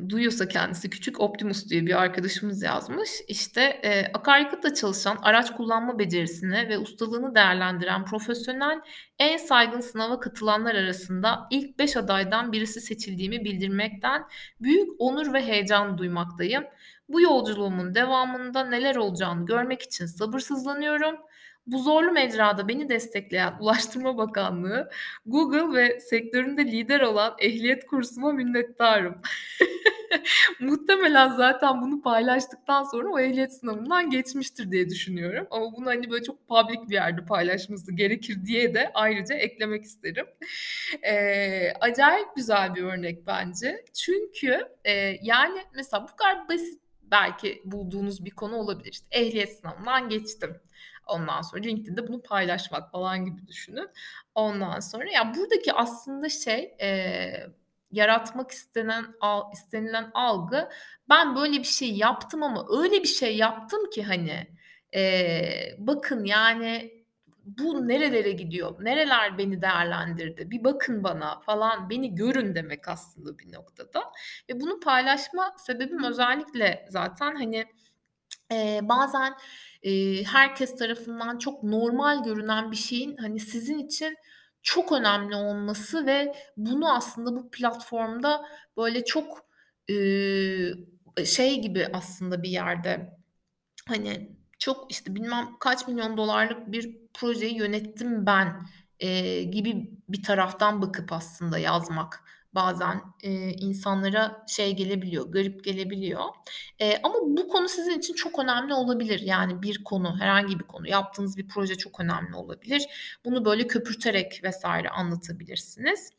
duyuyorsa 0.09 0.49
kendisi 0.49 0.91
Küçük 0.91 1.21
Optimus 1.21 1.69
diye 1.69 1.87
bir 1.87 2.03
arkadaşımız 2.03 2.63
yazmış. 2.63 3.11
İşte, 3.29 3.81
eee, 3.85 4.11
akaryakıtla 4.15 4.75
çalışan, 4.75 5.19
araç 5.23 5.57
kullanma 5.57 5.99
becerisini 5.99 6.69
ve 6.69 6.79
ustalığını 6.79 7.35
değerlendiren 7.35 8.05
profesyonel 8.05 8.81
en 9.19 9.37
saygın 9.37 9.81
sınava 9.81 10.21
katılanlar 10.21 10.75
arasında 10.75 11.47
ilk 11.51 11.79
5 11.79 11.97
adaydan 11.97 12.53
birisi 12.53 12.81
seçildiğimi 12.81 13.45
bildirmekten 13.45 14.25
büyük 14.61 14.89
onur 14.99 15.33
ve 15.33 15.47
heyecan 15.47 15.99
duymaktayım. 15.99 16.65
Bu 17.09 17.21
yolculuğumun 17.21 17.95
devamında 17.95 18.65
neler 18.65 18.97
olacağını 18.97 19.47
görmek 19.47 19.83
için 19.83 20.07
sabırsızlanıyorum. 20.07 21.17
Bu 21.71 21.79
zorlu 21.79 22.13
mecrada 22.13 22.69
beni 22.69 22.89
destekleyen 22.89 23.55
Ulaştırma 23.61 24.17
Bakanlığı, 24.17 24.91
Google 25.27 25.79
ve 25.79 26.01
sektöründe 26.01 26.65
lider 26.65 27.01
olan 27.01 27.35
ehliyet 27.39 27.87
kursuma 27.87 28.33
minnettarım. 28.33 29.17
Muhtemelen 30.61 31.29
zaten 31.37 31.83
bunu 31.83 32.03
paylaştıktan 32.03 32.83
sonra 32.85 33.09
o 33.09 33.19
ehliyet 33.21 33.53
sınavından 33.53 34.11
geçmiştir 34.11 34.71
diye 34.71 34.89
düşünüyorum 34.89 35.47
ama 35.51 35.73
bunu, 35.77 35.87
hani, 35.87 36.11
böyle 36.11 36.25
çok 36.25 36.49
public 36.49 36.81
bir 36.89 36.95
yerde 36.95 37.25
paylaşması 37.25 37.93
gerekir 37.97 38.45
diye 38.47 38.75
de 38.75 38.91
ayrıca 38.95 39.35
eklemek 39.35 39.85
isterim. 39.85 40.27
Eee, 41.05 41.75
acayip 41.81 42.29
güzel 42.37 42.75
bir 42.75 42.83
örnek 42.83 43.27
bence. 43.27 43.85
Çünkü, 43.95 44.69
eee, 44.87 45.21
yani, 45.23 45.61
mesela 45.75 46.03
bu 46.13 46.17
kadar 46.17 46.49
basit 46.49 46.81
belki 47.03 47.63
bulduğunuz 47.65 48.25
bir 48.25 48.31
konu 48.31 48.57
olabilir. 48.57 48.91
İşte, 48.93 49.07
ehliyet 49.11 49.59
sınavından 49.61 50.09
geçtim. 50.09 50.57
Ondan 51.11 51.43
sonra 51.43 51.63
LinkedIn'de 51.63 52.09
bunu 52.09 52.23
paylaşmak 52.23 52.93
falan 52.93 53.25
gibi 53.27 53.47
düşünün. 53.49 53.89
Ondan 54.35 54.81
sonra 54.81 55.11
ya 55.13 55.35
buradaki 55.37 55.73
aslında 55.73 56.29
şey, 56.29 56.75
eee, 56.81 57.47
yaratmak 57.93 58.51
istenen 58.51 59.05
al 59.21 59.53
istenilen 59.53 60.11
algı 60.15 60.69
ben 61.09 61.37
böyle 61.37 61.53
bir 61.59 61.65
şey 61.65 61.93
yaptım 61.97 62.43
ama 62.43 62.67
öyle 62.83 63.03
bir 63.03 63.09
şey 63.09 63.37
yaptım 63.37 63.91
ki 63.91 64.03
hani, 64.05 64.47
eee, 64.93 65.77
bakın 65.79 66.25
yani 66.25 67.01
bu 67.45 67.89
nerelere 67.89 68.33
gidiyor, 68.33 68.85
nereler 68.85 69.39
beni 69.39 69.63
değerlendirdi, 69.63 70.51
bir 70.51 70.65
bakın 70.65 71.05
bana 71.05 71.41
falan, 71.41 71.91
beni 71.91 72.15
görün 72.15 72.55
demek 72.55 72.89
aslında 72.89 73.39
bir 73.39 73.53
noktada 73.53 74.01
ve 74.51 74.61
bunu 74.61 74.81
paylaşma 74.81 75.55
sebebim 75.59 76.05
özellikle 76.05 76.87
zaten 76.91 77.35
hani, 77.35 77.67
eee, 78.51 78.81
bazen 78.83 79.35
eee, 79.83 80.25
herkes 80.25 80.77
tarafından 80.77 81.39
çok 81.39 81.63
normal 81.63 82.25
görünen 82.25 82.71
bir 82.71 82.77
şeyin, 82.77 83.17
hani, 83.17 83.41
sizin 83.41 83.79
için 83.79 84.17
çok 84.63 84.93
önemli 84.93 85.37
olması 85.37 86.07
ve 86.07 86.35
bunu 86.57 86.95
aslında 86.97 87.37
bu 87.37 87.51
platformda, 87.51 88.43
böyle, 88.77 89.05
çok, 89.05 89.47
ııı, 89.91 90.75
şey 91.27 91.61
gibi 91.63 91.87
aslında 91.93 92.43
bir 92.43 92.49
yerde, 92.51 93.11
hani, 93.89 94.37
çok, 94.61 94.93
işte, 94.93 95.15
bilmem 95.17 95.49
kaç 95.61 95.89
milyon 95.89 96.17
dolarlık 96.17 96.73
bir 96.73 96.99
projeyi 97.15 97.57
yönettim 97.59 98.27
ben, 98.27 98.63
eee, 99.01 99.45
gibi 99.45 99.91
bir 100.09 100.23
taraftan 100.23 100.83
bakıp 100.83 101.13
aslında 101.13 101.59
yazmak 101.59 102.25
bazen, 102.55 103.01
eee, 103.23 103.53
insanlara 103.61 104.45
şey 104.49 104.77
gelebiliyor, 104.77 105.33
garip 105.33 105.65
gelebiliyor. 105.65 106.21
Eee, 106.81 107.01
ama 107.03 107.15
bu 107.23 107.49
konu 107.49 107.69
sizin 107.69 107.99
için 107.99 108.15
çok 108.15 108.39
önemli 108.39 108.75
olabilir. 108.75 109.21
Yani 109.21 109.63
bir 109.63 109.85
konu, 109.85 110.17
herhangi 110.21 110.59
bir 110.61 110.65
konu, 110.65 110.89
yaptığınız 110.89 111.37
bir 111.37 111.49
proje 111.49 111.75
çok 111.75 112.01
önemli 112.01 112.37
olabilir. 112.37 112.87
Bunu 113.25 113.45
böyle 113.45 113.67
köpürterek 113.67 114.41
vs. 114.45 114.65
anlatabilirsiniz. 114.93 116.11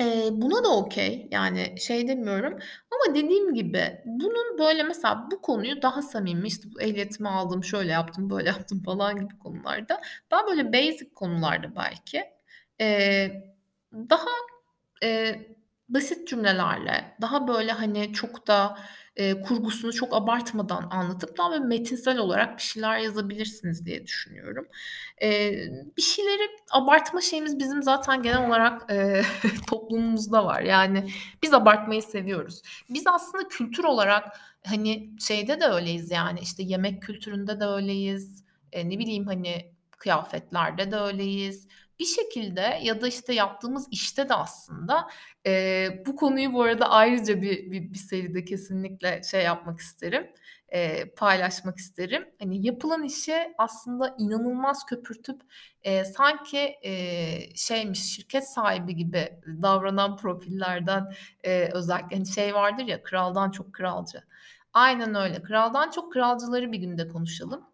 Eee, 0.00 0.28
buna 0.32 0.64
da 0.64 0.76
okay, 0.76 1.28
yani 1.30 1.74
şey 1.80 2.08
demiyorum 2.08 2.52
ama 2.92 3.14
dediğim 3.14 3.54
gibi 3.54 4.02
bunun 4.06 4.58
böyle 4.58 4.82
mesela 4.82 5.28
bu 5.32 5.42
konuyu 5.42 5.82
daha 5.82 6.02
samimi, 6.02 6.48
işte, 6.48 6.68
bu 6.74 6.80
ehliyetimi 6.82 7.28
aldım, 7.28 7.64
şöyle 7.64 7.92
yaptım, 7.92 8.30
böyle 8.30 8.48
yaptım 8.48 8.82
falan 8.82 9.16
gibi 9.20 9.38
konularda, 9.38 10.00
daha 10.30 10.46
böyle 10.46 10.72
basic 10.72 11.14
konularda 11.14 11.76
belki, 11.76 12.24
eee, 12.80 13.54
daha 13.94 14.26
Eee, 15.04 15.56
basit 15.88 16.28
cümlelerle, 16.28 17.16
daha 17.20 17.48
böyle, 17.48 17.72
hani, 17.72 18.12
çok 18.12 18.46
da, 18.48 18.78
eee, 19.16 19.40
kurgusunu 19.42 19.92
çok 19.92 20.14
abartmadan 20.14 20.88
anlatıp 20.90 21.38
daha 21.38 21.50
böyle 21.52 21.64
metinsel 21.64 22.18
olarak 22.18 22.56
bir 22.58 22.62
şeyler 22.62 22.98
yazabilirsiniz 22.98 23.86
diye 23.86 24.04
düşünüyorum. 24.06 24.66
Eee, 25.22 25.68
bir 25.96 26.02
şeyleri 26.02 26.42
abartma 26.70 27.20
şeyimiz 27.20 27.58
bizim 27.58 27.82
zaten 27.82 28.22
genel 28.22 28.46
olarak, 28.48 28.82
eee, 28.90 29.22
toplumumuzda 29.70 30.44
var. 30.44 30.62
Yani 30.62 31.10
biz 31.42 31.54
abartmayı 31.54 32.02
seviyoruz. 32.02 32.62
Biz 32.90 33.06
aslında 33.06 33.48
kültür 33.48 33.84
olarak, 33.84 34.40
hani, 34.66 35.10
şeyde 35.20 35.60
de 35.60 35.64
öyleyiz 35.66 36.10
yani, 36.10 36.40
işte, 36.40 36.62
yemek 36.62 37.02
kültüründe 37.02 37.60
de 37.60 37.64
öyleyiz, 37.64 38.44
eee, 38.72 38.88
ne 38.90 38.98
bileyim, 38.98 39.26
hani, 39.26 39.74
kıyafetlerde 39.98 40.90
de 40.90 40.96
öyleyiz 40.96 41.68
bir 42.00 42.04
şekilde 42.04 42.78
ya 42.82 43.00
da, 43.02 43.08
işte, 43.08 43.34
yaptığımız 43.34 43.88
işte 43.90 44.28
de 44.28 44.34
aslında, 44.34 45.08
eee, 45.46 46.02
bu 46.06 46.16
konuyu 46.16 46.52
bu 46.52 46.62
arada 46.62 46.90
ayrıca 46.90 47.42
bir 47.42 47.70
bir 47.72 47.92
bir 47.92 47.98
seride 47.98 48.44
kesinlikle 48.44 49.22
şey 49.30 49.42
yapmak 49.44 49.80
isterim, 49.80 50.30
eee, 50.72 51.14
paylaşmak 51.16 51.78
isterim. 51.78 52.28
Hani, 52.40 52.66
yapılan 52.66 53.02
işi 53.04 53.54
aslında 53.58 54.14
inanılmaz 54.18 54.86
köpürtüp, 54.86 55.40
eee, 55.84 56.04
sanki, 56.04 56.74
eee, 56.82 57.48
şeymiş, 57.56 58.00
şirket 58.16 58.48
sahibi 58.48 58.96
gibi 58.96 59.28
davranan 59.62 60.16
profillerden, 60.16 61.04
eee, 61.44 61.70
özellikle, 61.74 62.16
hani, 62.16 62.26
şey 62.26 62.54
vardır 62.54 62.84
ya, 62.84 63.02
kraldan 63.02 63.50
çok 63.50 63.72
kralcı. 63.72 64.20
Aynen 64.72 65.14
öyle. 65.14 65.42
Kraldan 65.42 65.90
çok 65.90 66.12
kralcıları 66.12 66.72
bir 66.72 66.78
günde 66.78 67.08
konuşalım. 67.08 67.64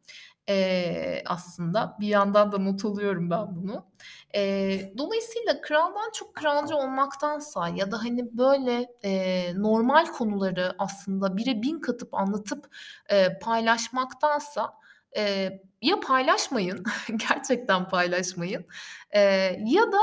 Eee, 0.49 1.23
aslında 1.27 1.97
bir 2.01 2.07
yandan 2.09 2.53
da 2.53 2.59
not 2.59 2.85
alıyorum 2.85 3.31
ben 3.31 3.57
bunu. 3.57 3.87
Eee, 4.35 4.95
dolayısıyla 4.99 5.61
kraldan 5.61 6.11
çok 6.15 6.35
kralcı 6.35 6.77
olmaktansa 6.77 7.69
ya 7.69 7.91
da, 7.91 7.99
hani, 8.05 8.39
böyle, 8.39 8.87
eee, 9.05 9.53
normal 9.57 10.07
konuları 10.07 10.75
aslında 10.79 11.37
bire 11.37 11.63
bin 11.63 11.81
katıp 11.81 12.15
anlatıp, 12.15 12.67
eee, 13.11 13.39
paylaşmaktansa, 13.43 14.73
eee, 15.17 15.63
ya 15.83 16.01
paylaşmayın, 16.01 16.85
gerçekten 17.29 17.89
paylaşmayın, 17.89 18.67
eee, 19.15 19.63
ya 19.67 19.93
da 19.93 19.99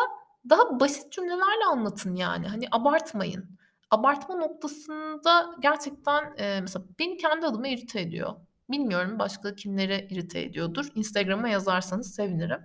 daha 0.49 0.79
basit 0.79 1.11
cümlelerle 1.11 1.65
anlatın 1.71 2.15
yani. 2.15 2.47
Hani, 2.47 2.65
abartmayın. 2.71 3.57
Abartma 3.91 4.35
noktasında 4.35 5.55
gerçekten, 5.61 6.33
eee, 6.39 6.61
mesela 6.61 6.85
beni 6.99 7.17
kendi 7.17 7.45
adıma 7.45 7.67
irite 7.67 8.01
ediyor. 8.01 8.33
Bilmiyorum 8.69 9.19
başka 9.19 9.55
kimleri 9.55 10.07
irite 10.11 10.39
ediyordur. 10.41 10.85
Instagram'a 10.95 11.49
yazarsanız 11.49 12.15
sevinirim. 12.15 12.61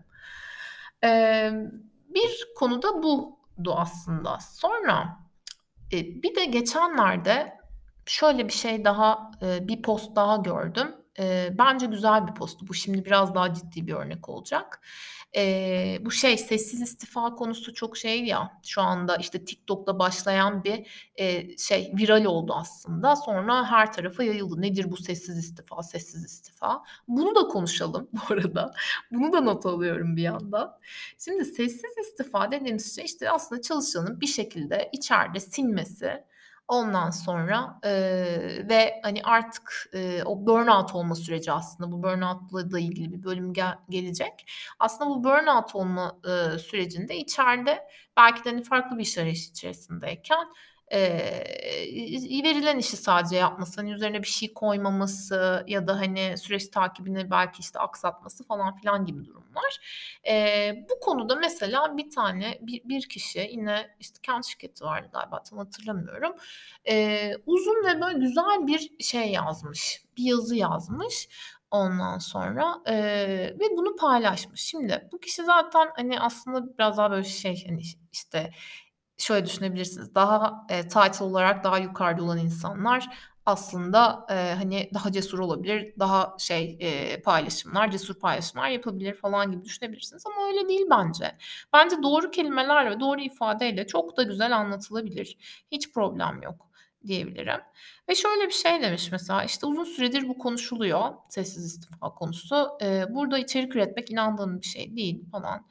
Emm, 1.02 1.70
bir 2.08 2.46
konu 2.56 2.82
da 2.82 3.02
buydu 3.02 3.74
aslında. 3.76 4.38
Sonra, 4.40 5.18
eee, 5.92 6.22
bir 6.22 6.34
de 6.36 6.44
geçenlerde 6.44 7.58
şöyle 8.06 8.48
bir 8.48 8.52
şey 8.52 8.84
daha, 8.84 9.32
eee, 9.42 9.58
bir 9.68 9.82
post 9.82 10.16
daha 10.16 10.36
gördüm. 10.36 10.96
Eee, 11.18 11.54
bence 11.58 11.86
güzel 11.86 12.26
bir 12.28 12.34
posttu. 12.34 12.66
Bu 12.68 12.74
şimdi 12.74 13.04
biraz 13.04 13.34
daha 13.34 13.54
ciddi 13.54 13.86
bir 13.86 13.92
örnek 13.92 14.28
olacak. 14.28 14.80
Eee, 15.34 15.98
bu 16.04 16.10
şey 16.10 16.38
sessiz 16.38 16.80
istifa 16.82 17.34
konusu 17.34 17.74
çok 17.74 17.96
şey 17.96 18.24
ya 18.24 18.60
şu 18.66 18.82
anda 18.82 19.16
işte 19.16 19.44
TikTok'ta 19.44 19.98
başlayan 19.98 20.64
bir, 20.64 20.86
eee, 21.18 21.56
şey 21.58 21.92
viral 21.98 22.24
oldu 22.24 22.52
aslında. 22.56 23.16
Sonra 23.16 23.70
her 23.70 23.92
tarafa 23.92 24.22
yayıldı. 24.22 24.60
Nedir 24.62 24.90
bu 24.90 24.96
sessiz 24.96 25.38
istifa, 25.38 25.82
sessiz 25.82 26.24
istifa? 26.24 26.82
Bunu 27.08 27.34
da 27.34 27.40
konuşalım 27.48 28.08
bu 28.12 28.34
arada. 28.34 28.72
Bunu 29.12 29.32
da 29.32 29.40
not 29.40 29.66
alıyorum 29.66 30.16
bir 30.16 30.22
yandan. 30.22 30.78
Şimdi 31.18 31.44
sessiz 31.44 31.98
istifa 32.06 32.50
dediğimiz 32.50 32.96
şey 32.96 33.04
işte 33.04 33.30
aslında 33.30 33.62
çalışanın 33.62 34.20
bir 34.20 34.26
şekilde 34.26 34.88
içeride 34.92 35.40
sinmesi, 35.40 36.24
Ondan 36.68 37.10
sonra, 37.10 37.80
eee, 37.84 38.68
ve, 38.68 39.00
hani, 39.02 39.20
artık, 39.24 39.90
eee, 39.94 40.22
o 40.24 40.46
burnout 40.46 40.94
olma 40.94 41.14
süreci 41.14 41.52
aslında 41.52 41.92
bu 41.92 42.02
burnout'la 42.02 42.70
da 42.72 42.78
ilgili 42.80 43.12
bir 43.12 43.22
bölüm 43.24 43.52
gel 43.52 43.74
gelecek. 43.88 44.46
Aslında 44.78 45.10
bu 45.10 45.24
burnout 45.24 45.74
olma, 45.74 46.20
ııı, 46.26 46.58
sürecinde 46.58 47.16
içeride 47.16 47.78
belki 48.16 48.44
de, 48.44 48.50
hani, 48.50 48.62
farklı 48.62 48.98
bir 48.98 49.02
iş 49.02 49.18
arayışı 49.18 49.50
içerisindeyken, 49.50 50.46
Eee, 50.92 52.42
verilen 52.44 52.78
işi 52.78 52.96
sadece 52.96 53.36
yapması, 53.36 53.80
hani, 53.80 53.92
üzerine 53.92 54.22
bir 54.22 54.26
şey 54.28 54.54
koymaması 54.54 55.64
ya 55.68 55.86
da, 55.86 55.96
hani, 56.00 56.38
süreç 56.38 56.68
takibini 56.68 57.30
belki, 57.30 57.60
işte, 57.60 57.78
aksatması 57.78 58.44
falan 58.44 58.74
filan 58.76 59.04
gibi 59.06 59.24
durumlar. 59.24 59.78
Eee, 60.26 60.86
bu 60.90 61.00
konuda 61.00 61.36
mesela 61.36 61.96
bir 61.96 62.10
tane 62.10 62.58
bir 62.62 62.82
bir 62.84 63.08
kişi 63.08 63.48
yine, 63.52 63.96
işte, 64.00 64.18
kendi 64.22 64.46
şirketi 64.48 64.84
vardı 64.84 65.08
galiba 65.12 65.42
tam 65.42 65.58
hatırlamıyorum. 65.58 66.32
Eee, 66.86 67.36
uzun 67.46 67.84
ve 67.84 68.00
böyle 68.00 68.18
güzel 68.18 68.66
bir 68.66 68.90
şey 69.00 69.28
yazmış, 69.32 70.04
bir 70.16 70.24
yazı 70.24 70.56
yazmış 70.56 71.28
ondan 71.70 72.18
sonra, 72.18 72.74
eee, 72.86 73.56
ve 73.60 73.64
bunu 73.76 73.96
paylaşmış. 73.96 74.60
Şimdi 74.60 75.08
bu 75.12 75.20
kişi 75.20 75.44
zaten, 75.44 75.88
hani, 75.96 76.20
aslında 76.20 76.78
biraz 76.78 76.96
daha 76.98 77.10
böyle 77.10 77.24
şey, 77.24 77.64
hani, 77.68 77.80
işte, 78.12 78.50
şöyle 79.22 79.46
düşünebilirsiniz. 79.46 80.14
Daha, 80.14 80.66
eee, 80.70 80.88
title 80.88 81.24
olarak 81.24 81.64
daha 81.64 81.78
yukarıda 81.78 82.22
olan 82.24 82.38
insanlar 82.38 83.08
aslında, 83.46 84.26
eee, 84.30 84.54
hani, 84.58 84.90
daha 84.94 85.12
cesur 85.12 85.38
olabilir, 85.38 85.94
daha 85.98 86.36
şey, 86.38 86.76
eee, 86.80 87.22
paylaşımlar, 87.22 87.90
cesur 87.90 88.14
paylaşımlar 88.20 88.68
yapabilir 88.68 89.14
falan 89.14 89.50
gibi 89.52 89.64
düşünebilirsiniz 89.64 90.24
ama 90.26 90.46
öyle 90.48 90.68
değil 90.68 90.86
bence. 90.90 91.36
Bence 91.72 91.96
doğru 92.02 92.30
kelimelerle 92.30 92.90
ve 92.90 93.00
doğru 93.00 93.20
ifadeyle 93.20 93.86
çok 93.86 94.16
da 94.16 94.22
güzel 94.22 94.56
anlatılabilir. 94.56 95.36
Hiç 95.72 95.92
problem 95.92 96.42
yok 96.42 96.68
diyebilirim 97.06 97.60
ve 98.08 98.14
şöyle 98.14 98.46
bir 98.46 98.52
şey 98.52 98.82
demiş 98.82 99.08
mesela, 99.12 99.44
işte, 99.44 99.66
"Uzun 99.66 99.84
süredir 99.84 100.28
bu 100.28 100.38
konuşuluyor, 100.38 101.00
sessiz 101.28 101.64
istifa 101.66 102.14
konusu. 102.14 102.68
Eee, 102.80 103.06
burada 103.10 103.38
içerik 103.38 103.76
üretmek 103.76 104.10
inandığım 104.10 104.60
bir 104.60 104.66
şey 104.66 104.96
değil." 104.96 105.24
falan. 105.32 105.66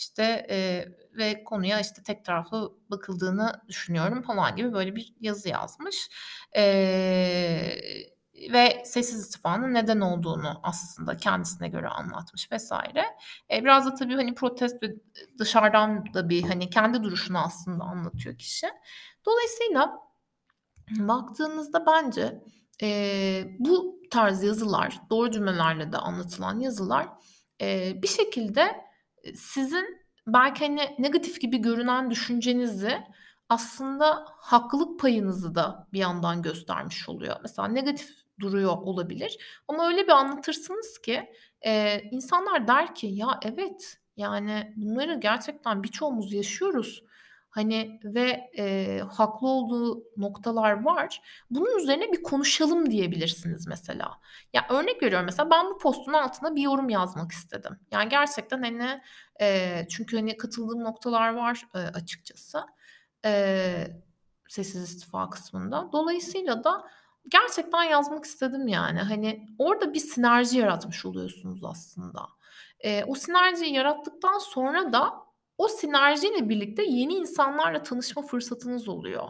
İşte, 0.00 0.46
eee, 0.50 0.88
ve 1.18 1.44
konuya, 1.44 1.80
işte, 1.80 2.02
tek 2.04 2.24
taraflı 2.26 2.72
bakıldığını 2.90 3.52
düşünüyorum 3.68 4.22
falan 4.22 4.56
gibi 4.56 4.72
böyle 4.74 4.96
bir 4.96 5.14
yazı 5.20 5.48
yazmış. 5.50 6.10
Eee, 6.56 7.80
ve 8.52 8.82
sessiz 8.86 9.20
istifanın 9.20 9.74
neden 9.74 10.00
olduğunu 10.00 10.60
aslında 10.62 11.16
kendisine 11.16 11.68
göre 11.68 11.88
anlatmış 11.88 12.48
vs. 12.52 12.72
Eee, 13.50 13.62
biraz 13.64 13.86
da 13.86 13.94
tabii, 13.94 14.14
hani, 14.16 14.34
protest 14.34 14.82
ve 14.82 14.88
dışarıdan 15.38 16.14
da 16.14 16.28
bir, 16.28 16.42
hani, 16.42 16.70
kendi 16.70 17.02
duruşunu 17.04 17.38
aslında 17.38 17.84
anlatıyor 17.84 18.38
kişi. 18.38 18.68
Dolayısıyla 19.26 19.98
baktığınızda 20.90 21.86
bence, 21.86 22.44
eee, 22.82 23.56
bu 23.60 24.00
tarz 24.12 24.42
yazılar, 24.44 25.00
doğru 25.10 25.30
cümlelerle 25.30 25.92
de 25.92 25.98
anlatılan 25.98 26.60
yazılar, 26.60 27.08
eee, 27.60 27.98
bir 28.02 28.08
şekilde 28.08 28.76
sizin 29.36 29.98
belki, 30.26 30.66
hani, 30.66 30.80
negatif 30.98 31.40
gibi 31.40 31.58
görünen 31.58 32.10
düşüncenizi 32.10 32.98
aslında 33.48 34.26
haklılık 34.38 35.00
payınızı 35.00 35.54
da 35.54 35.88
bir 35.92 35.98
yandan 35.98 36.42
göstermiş 36.42 37.08
oluyor. 37.08 37.36
Mesela 37.42 37.68
negatif 37.68 38.10
duruyor 38.40 38.72
olabilir 38.82 39.38
ama 39.68 39.86
öyle 39.88 40.02
bir 40.04 40.12
anlatırsınız 40.12 40.98
ki, 40.98 41.30
eee, 41.64 42.08
insanlar 42.12 42.68
der 42.68 42.94
ki, 42.94 43.06
"Ya, 43.06 43.40
evet, 43.44 43.96
yani, 44.16 44.72
bunları 44.76 45.14
gerçekten 45.20 45.82
birçoğumuz 45.82 46.32
yaşıyoruz. 46.32 47.04
Hani, 47.50 48.00
ve, 48.04 48.50
eee, 48.54 49.00
haklı 49.12 49.48
olduğu 49.48 50.04
noktalar 50.16 50.84
var. 50.84 51.22
Bunun 51.50 51.78
üzerine 51.78 52.12
bir 52.12 52.22
konuşalım." 52.22 52.90
diyebilirsiniz 52.90 53.66
mesela. 53.66 54.10
Ya, 54.54 54.66
örnek 54.70 55.02
veriyorum 55.02 55.26
mesela 55.26 55.50
ben 55.50 55.66
bu 55.70 55.78
postun 55.78 56.12
altına 56.12 56.56
bir 56.56 56.62
yorum 56.62 56.88
yazmak 56.88 57.32
istedim. 57.32 57.78
Yani, 57.92 58.08
gerçekten, 58.08 58.62
hani, 58.62 59.00
eee, 59.40 59.86
çünkü, 59.90 60.16
hani, 60.16 60.36
katıldığım 60.36 60.84
noktalar 60.84 61.34
var, 61.34 61.62
eee, 61.74 61.80
açıkçası, 61.94 62.60
eee, 63.24 64.02
sessiz 64.48 64.82
istifa 64.82 65.30
kısmında. 65.30 65.88
Dolayısıyla 65.92 66.64
da 66.64 66.84
gerçekten 67.28 67.82
yazmak 67.84 68.24
istedim 68.24 68.68
yani. 68.68 69.00
Hani, 69.00 69.48
orada 69.58 69.94
bir 69.94 70.00
sinerji 70.00 70.58
yaratmış 70.58 71.06
oluyorsunuz 71.06 71.64
aslında. 71.64 72.20
Eee, 72.84 73.04
o 73.08 73.14
sinerjiyi 73.14 73.72
yarattıktan 73.74 74.38
sonra 74.38 74.92
da 74.92 75.14
o 75.60 75.68
sinerjiyle 75.68 76.48
birlikte 76.48 76.82
yeni 76.84 77.14
insanlarla 77.14 77.82
tanışma 77.82 78.22
fırsatınız 78.22 78.88
oluyor 78.88 79.28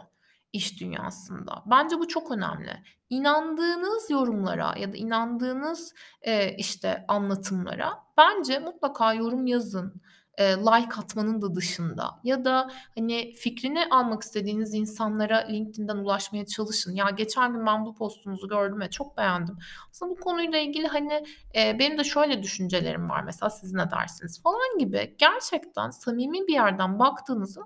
iş 0.53 0.81
dünyasında. 0.81 1.63
Bence 1.65 1.99
bu 1.99 2.07
çok 2.07 2.31
önemli. 2.31 2.83
İnandığınız 3.09 4.09
yorumlara 4.09 4.75
ya 4.77 4.93
da 4.93 4.97
inandığınız, 4.97 5.93
eee, 6.25 6.55
işte, 6.57 7.05
anlatımlara 7.07 7.93
bence 8.17 8.59
mutlaka 8.59 9.13
yorum 9.13 9.47
yazın 9.47 10.01
eee, 10.39 10.55
like 10.57 10.95
atmanın 10.97 11.41
da 11.41 11.55
dışında 11.55 12.09
ya 12.23 12.45
da, 12.45 12.67
hani, 12.97 13.33
fikrini 13.35 13.85
almak 13.91 14.21
istediğiniz 14.23 14.73
insanlara 14.73 15.37
LinkedIn'den 15.37 15.97
ulaşmaya 15.97 16.45
çalışın. 16.45 16.95
Ya, 16.95 17.09
geçen 17.09 17.53
gün 17.53 17.65
ben 17.65 17.85
bu 17.85 17.95
postunuzu 17.95 18.47
gördüm 18.47 18.79
ve 18.81 18.89
çok 18.89 19.17
beğendim. 19.17 19.57
Aslında 19.91 20.11
bu 20.11 20.15
konuyla 20.19 20.59
ilgili, 20.59 20.87
hani, 20.87 21.23
eee, 21.55 21.75
benim 21.79 21.97
de 21.97 22.03
şöyle 22.03 22.43
düşüncelerim 22.43 23.09
var 23.09 23.23
mesela, 23.23 23.49
siz 23.49 23.73
ne 23.73 23.91
dersiniz 23.91 24.41
falan 24.43 24.77
gibi 24.79 25.15
gerçekten 25.17 25.89
samimi 25.89 26.47
bir 26.47 26.53
yerden 26.53 26.99
baktığınızı 26.99 27.61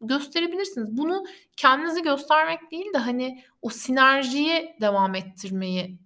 gösterebilirsiniz. 0.00 0.96
Bunu 0.98 1.24
kendinizi 1.56 2.02
göstermek 2.02 2.70
değil 2.70 2.92
de, 2.94 2.98
hani, 2.98 3.42
o 3.62 3.68
sinerjiyi 3.70 4.76
devam 4.80 5.14
ettirmeyi 5.14 5.98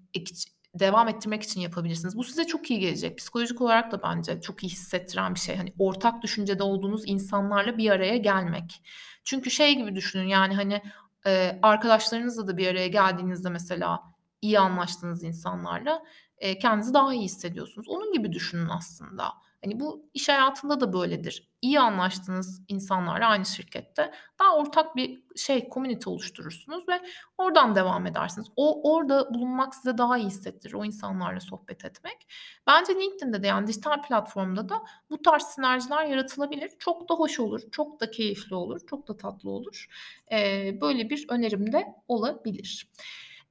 devam 0.75 1.09
ettirmek 1.09 1.43
için 1.43 1.61
yapabilirsiniz. 1.61 2.17
Bu 2.17 2.25
size 2.25 2.45
çok 2.45 2.71
iyi 2.71 2.81
gelecek. 2.81 3.19
Psikolojik 3.19 3.61
olarak 3.61 3.93
da 3.93 4.03
bence 4.03 4.41
çok 4.41 4.63
iyi 4.63 4.69
hissettiren 4.69 5.35
bir 5.35 5.41
şey. 5.41 5.57
Hani 5.57 5.73
ortak 5.79 6.23
düşüncede 6.23 6.63
olduğunuz 6.63 7.03
insanlarla 7.07 7.79
bir 7.79 7.91
araya 7.91 8.17
gelmek. 8.17 8.83
Çünkü 9.25 9.51
şey 9.51 9.77
gibi 9.77 9.97
düşünün 9.97 10.29
yani 10.29 10.55
hani 10.55 10.83
e, 11.27 11.59
arkadaşlarınızla 11.63 12.47
da 12.47 12.57
bir 12.57 12.67
araya 12.67 12.89
geldiğinizde 12.89 13.51
mesela 13.51 14.01
iyi 14.43 14.59
anlaştığınız 14.59 15.23
insanlarla 15.25 16.03
e, 16.39 16.59
kendinizi 16.59 16.95
daha 16.95 17.15
iyi 17.15 17.25
hissediyorsunuz. 17.25 17.89
Onun 17.89 18.13
gibi 18.13 18.33
düşünün 18.33 18.69
aslında. 18.69 19.33
Hani 19.65 19.81
bu 19.81 20.11
iş 20.15 20.29
hayatında 20.29 20.81
da 20.81 20.93
böyledir. 20.93 21.49
İyi 21.63 21.81
anlaştığınız 21.81 22.63
insanlarla 22.69 23.29
aynı 23.29 23.47
şirkette 23.47 24.13
daha 24.39 24.57
ortak 24.57 24.97
bir 24.97 25.23
şey, 25.37 25.69
community 25.75 26.11
oluşturursunuz 26.11 26.89
ve 26.89 27.01
oradan 27.39 27.75
devam 27.75 28.07
edersiniz. 28.07 28.47
O 28.57 28.95
orada 28.95 29.35
bulunmak 29.35 29.75
size 29.75 29.99
daha 29.99 30.19
iyi 30.19 30.27
hissettirir, 30.27 30.75
o 30.75 30.85
insanlarla 30.85 31.41
sohbet 31.41 31.85
etmek. 31.85 32.27
Bence 32.67 32.95
LinkedIn'de 32.95 33.43
de 33.43 33.47
yani 33.47 33.67
dijital 33.67 34.03
platformda 34.03 34.69
da 34.69 34.83
bu 35.11 35.23
tarz 35.23 35.43
sinerjiler 35.43 36.05
yaratılabilir. 36.05 36.71
Çok 36.79 37.09
da 37.09 37.15
hoş 37.15 37.41
olur, 37.41 37.61
çok 37.73 38.01
da 38.01 38.11
keyifli 38.11 38.55
olur, 38.55 38.81
çok 38.87 39.09
da 39.09 39.17
tatlı 39.17 39.51
olur. 39.51 39.87
Ee, 40.33 40.79
böyle 40.81 41.11
bir 41.11 41.27
önerim 41.29 41.73
de 41.73 41.87
olabilir. 42.09 42.93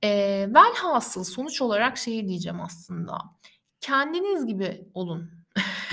Ee, 0.04 0.48
velhasıl 0.50 1.24
sonuç 1.24 1.62
olarak 1.62 1.98
şeyi 1.98 2.28
diyeceğim 2.28 2.62
aslında. 2.62 3.18
Kendiniz 3.82 4.46
gibi 4.46 4.88
olun 4.94 5.43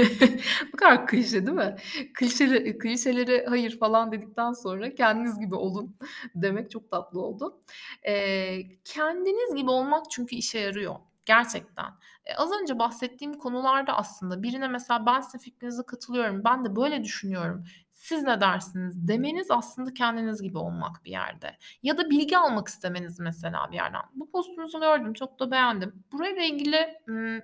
Bu 0.72 0.76
kadar 0.76 1.06
klişe 1.06 1.46
değil 1.46 1.56
mi? 1.58 1.76
Klişeli 2.14 2.78
klişelere 2.78 3.44
hayır 3.48 3.78
falan 3.78 4.12
dedikten 4.12 4.52
sonra 4.52 4.94
kendiniz 4.94 5.40
gibi 5.40 5.54
olun 5.54 5.96
demek 6.34 6.70
çok 6.70 6.90
tatlı 6.90 7.20
oldu. 7.20 7.60
Eee, 8.06 8.78
kendiniz 8.84 9.54
gibi 9.56 9.70
olmak 9.70 10.10
çünkü 10.10 10.36
işe 10.36 10.58
yarıyor 10.58 10.94
gerçekten. 11.34 11.86
Eee, 12.26 12.34
az 12.36 12.50
önce 12.62 12.78
bahsettiğim 12.78 13.34
konularda 13.38 13.96
aslında 13.96 14.42
birine 14.42 14.68
mesela 14.68 15.06
ben 15.06 15.20
sizin 15.20 15.38
fikrinize 15.38 15.82
katılıyorum, 15.82 16.44
ben 16.44 16.64
de 16.64 16.76
böyle 16.76 17.04
düşünüyorum 17.04 17.64
siz 18.00 18.22
ne 18.22 18.40
dersiniz 18.40 19.08
demeniz 19.08 19.50
aslında 19.50 19.94
kendiniz 19.94 20.42
gibi 20.42 20.58
olmak 20.58 21.04
bir 21.04 21.10
yerde. 21.10 21.56
Ya 21.82 21.98
da 21.98 22.10
bilgi 22.10 22.38
almak 22.38 22.68
istemeniz 22.68 23.20
mesela 23.20 23.68
bir 23.70 23.76
yerden. 23.76 24.02
Bu 24.14 24.30
postunuzu 24.30 24.80
gördüm, 24.80 25.12
çok 25.12 25.40
da 25.40 25.50
beğendim. 25.50 26.04
Burayla 26.12 26.42
ilgili 26.42 26.76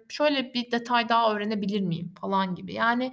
şöyle 0.09 0.55
bir 0.55 0.71
detay 0.73 1.09
daha 1.09 1.35
öğrenebilir 1.35 1.81
miyim 1.81 2.15
falan 2.21 2.55
gibi. 2.55 2.75
Yani 2.75 3.13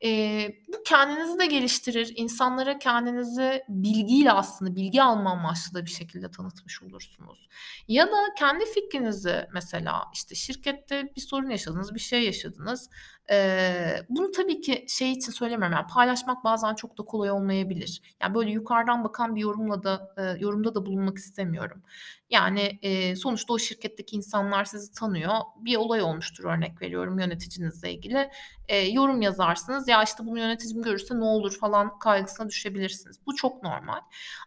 Eee, 0.00 0.62
bu 0.68 0.82
kendinizi 0.86 1.38
de 1.38 1.46
geliştirir. 1.46 2.12
İnsanlara 2.16 2.78
kendinizi 2.78 3.62
bilgiyle 3.68 4.32
aslında 4.32 4.76
bilgi 4.76 5.02
alma 5.02 5.30
amaçlı 5.30 5.74
da 5.74 5.84
bir 5.84 5.90
şekilde 5.90 6.30
tanıtmış 6.30 6.82
olursunuz. 6.82 7.48
Ya 7.88 8.06
da 8.06 8.16
kendi 8.38 8.64
fikrinizi 8.64 9.46
mesela 9.54 10.04
işte 10.14 10.34
şirkette 10.34 11.12
bir 11.16 11.20
sorun 11.20 11.50
yaşadınız, 11.50 11.94
bir 11.94 12.00
şey 12.00 12.24
yaşadınız. 12.24 12.90
Eee, 13.30 14.02
bunu 14.08 14.30
tabii 14.32 14.60
ki 14.60 14.84
şey 14.88 15.12
için 15.12 15.32
söylemiyorum 15.32 15.72
yani 15.76 15.86
paylaşmak 15.86 16.44
bazen 16.44 16.74
çok 16.74 16.98
da 16.98 17.02
kolay 17.04 17.30
olmayabilir. 17.30 18.02
Yani 18.22 18.34
böyle 18.34 18.50
yukarıdan 18.50 19.04
bakan 19.04 19.36
bir 19.36 19.40
yorumla 19.40 19.82
da 19.82 20.14
eee, 20.18 20.36
yorumda 20.40 20.74
da 20.74 20.86
bulunmak 20.86 21.18
istemiyorum. 21.18 21.82
Yani, 22.30 22.78
eee, 22.82 23.16
sonuçta 23.16 23.52
o 23.54 23.58
şirketteki 23.58 24.16
insanlar 24.16 24.64
sizi 24.64 24.92
tanıyor. 24.92 25.32
Bir 25.56 25.76
olay 25.76 26.02
olmuştur 26.02 26.44
örnek 26.44 26.82
veriyorum 26.82 27.18
yöneticinizle 27.18 27.92
ilgili. 27.92 28.30
Eee, 28.68 28.90
yorum 28.92 29.22
yazarsınız. 29.22 29.88
Ya, 29.88 30.02
işte, 30.02 30.26
bunu 30.26 30.38
yöneticim 30.38 30.82
görürse 30.82 31.16
ne 31.20 31.24
olur 31.24 31.58
falan 31.58 31.98
kaygısına 31.98 32.48
düşebilirsiniz. 32.48 33.16
Bu 33.26 33.34
çok 33.36 33.62
normal. 33.62 34.00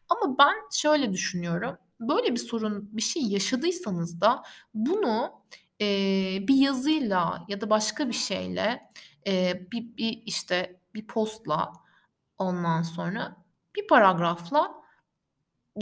Ama 0.09 0.37
ben 0.39 0.53
şöyle 0.71 1.11
düşünüyorum. 1.13 1.77
Böyle 1.99 2.31
bir 2.31 2.37
sorun, 2.39 2.89
bir 2.97 3.01
şey 3.01 3.23
yaşadıysanız 3.23 4.21
da 4.21 4.43
bunu, 4.73 5.31
eee, 5.81 6.45
bir 6.49 6.55
yazıyla 6.55 7.45
ya 7.49 7.61
da 7.61 7.71
başka 7.71 8.09
bir 8.09 8.13
şeyle, 8.15 8.83
eee, 9.27 9.69
bir 9.73 9.97
bir, 9.97 10.23
işte, 10.27 10.81
bir 10.95 11.07
postla 11.07 11.73
ondan 12.39 12.83
sonra 12.83 13.37
bir 13.77 13.87
paragrafla 13.87 14.73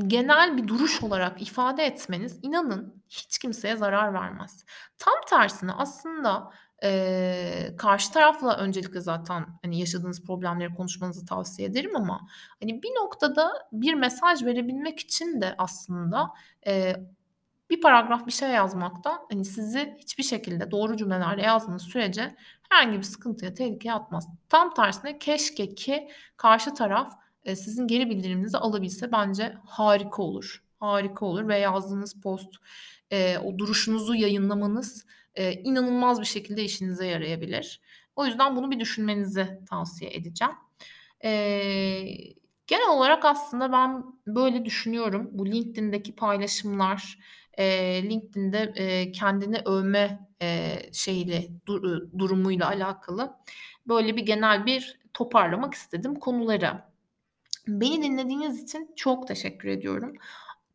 genel 0.07 0.57
bir 0.57 0.67
duruş 0.67 1.03
olarak 1.03 1.41
ifade 1.41 1.85
etmeniz 1.85 2.39
inanın 2.43 3.03
hiç 3.09 3.37
kimseye 3.39 3.75
zarar 3.77 4.13
vermez. 4.13 4.65
Tam 4.97 5.13
tersine 5.29 5.71
aslında, 5.73 6.51
eee, 6.83 7.75
karşı 7.77 8.11
tarafla 8.13 8.57
öncelikle 8.57 9.01
zaten, 9.01 9.45
hani, 9.63 9.79
yaşadığınız 9.79 10.23
problemleri 10.25 10.75
konuşmanızı 10.75 11.25
tavsiye 11.25 11.67
ederim 11.67 11.95
ama, 11.95 12.27
hani, 12.61 12.83
bir 12.83 12.89
noktada 12.89 13.53
bir 13.71 13.93
mesaj 13.93 14.43
verebilmek 14.45 14.99
için 14.99 15.41
de 15.41 15.55
aslında, 15.57 16.29
eee, 16.65 17.11
bir 17.69 17.81
paragraf 17.81 18.27
bir 18.27 18.31
şey 18.31 18.49
yazmaktan, 18.49 19.19
hani, 19.31 19.45
sizi 19.45 19.95
hiçbir 19.99 20.23
şekilde 20.23 20.71
doğru 20.71 20.97
cümlelerle 20.97 21.41
yazdığınız 21.41 21.81
sürece 21.83 22.35
herhangi 22.69 22.97
bir 22.97 23.03
sıkıntıya, 23.03 23.53
tehlikeye 23.53 23.93
atmaz. 23.93 24.27
Tam 24.49 24.73
tersine 24.73 25.19
keşke 25.19 25.75
ki 25.75 26.09
karşı 26.37 26.73
taraf, 26.73 27.13
eee, 27.45 27.55
sizin 27.55 27.87
geri 27.87 28.09
bildiriminizi 28.09 28.57
alabilse 28.57 29.11
bence 29.11 29.53
harika 29.65 30.23
olur. 30.23 30.63
Harika 30.79 31.25
olur 31.25 31.47
ve 31.47 31.57
yazdığınız 31.59 32.21
post, 32.21 32.55
eee, 33.11 33.39
o 33.45 33.57
duruşunuzu 33.57 34.15
yayınlamanız, 34.15 35.05
eee, 35.37 35.61
inanılmaz 35.63 36.19
bir 36.21 36.25
şekilde 36.25 36.63
işinize 36.63 37.07
yarayabilir. 37.07 37.81
O 38.15 38.25
yüzden 38.25 38.55
bunu 38.55 38.71
bir 38.71 38.79
düşünmenizi 38.79 39.59
tavsiye 39.69 40.11
edeceğim. 40.13 40.53
Genel 42.67 42.89
olarak 42.89 43.25
aslında 43.25 43.71
ben 43.71 44.03
böyle 44.27 44.65
düşünüyorum. 44.65 45.29
Bu 45.31 45.45
LinkedIn'deki 45.47 46.15
paylaşımlar, 46.15 47.19
eee, 47.59 48.03
LinkedIn'de, 48.09 48.73
eee, 48.77 49.11
kendini 49.11 49.57
övme, 49.65 50.29
eee, 50.41 50.89
şeyiyle, 50.93 51.47
du 51.67 51.83
durumuyla 52.19 52.67
alakalı 52.67 53.35
böyle 53.87 54.15
bir 54.17 54.23
genel 54.25 54.65
bir 54.65 54.99
toparlamak 55.13 55.73
istedim 55.73 56.15
konuları. 56.15 56.71
Beni 57.67 58.03
dinlediğiniz 58.03 58.63
için 58.63 58.91
çok 58.95 59.27
teşekkür 59.27 59.69
ediyorum. 59.69 60.13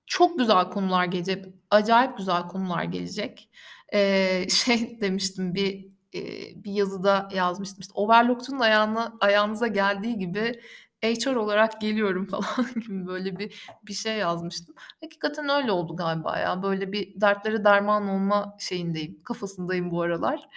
Çok 0.07 0.39
güzel 0.39 0.65
konular 0.71 1.05
gelecek. 1.05 1.45
Acayip 1.71 2.19
güzel 2.19 2.43
konular 2.49 2.85
gelecek. 2.85 3.51
Eee, 3.93 4.47
şey 4.51 5.01
demiştim 5.01 5.55
bir, 5.55 5.87
eee, 6.13 6.53
bir 6.65 6.73
yazıda 6.73 7.29
yazmıştım. 7.35 7.81
İşte 7.81 7.93
overlocked'un 7.95 8.61
ayağına 8.61 9.15
ayağınıza 9.21 9.67
geldiği 9.67 10.19
gibi 10.19 10.61
HR 11.05 11.37
olarak 11.37 11.81
geliyorum 11.81 12.27
falan 12.31 12.67
gibi 12.75 13.07
böyle 13.07 13.39
bir 13.39 13.55
bir 13.87 13.93
şey 13.93 14.17
yazmıştım. 14.19 14.75
Hakikaten 15.03 15.49
öyle 15.49 15.73
oldu 15.73 15.97
galiba 15.97 16.39
ya. 16.39 16.63
Böyle 16.63 16.93
bir 16.93 17.21
dertlere 17.21 17.65
derman 17.65 18.09
olma 18.09 18.57
şeyindeyim, 18.61 19.23
kafasındayım 19.23 19.91
bu 19.91 20.03
aralar. 20.03 20.49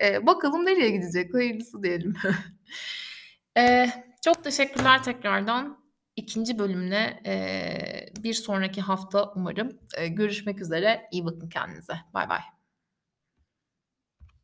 Eee, 0.00 0.26
bakalım 0.26 0.66
nereye 0.66 0.90
gidecek? 0.90 1.34
Hayırlısı 1.34 1.82
diyelim. 1.82 2.14
Eee, 3.56 4.04
çok 4.24 4.44
teşekkürler 4.44 5.02
tekrardan. 5.02 5.86
2. 6.16 6.58
bölümle, 6.58 7.20
eee, 7.24 8.12
bir 8.22 8.34
sonraki 8.34 8.80
hafta 8.80 9.32
umarım, 9.36 9.78
eee, 9.98 10.08
görüşmek 10.08 10.60
üzere. 10.60 11.08
İyi 11.12 11.24
bakın 11.24 11.48
kendinize. 11.48 11.94
Baybay. 12.14 12.40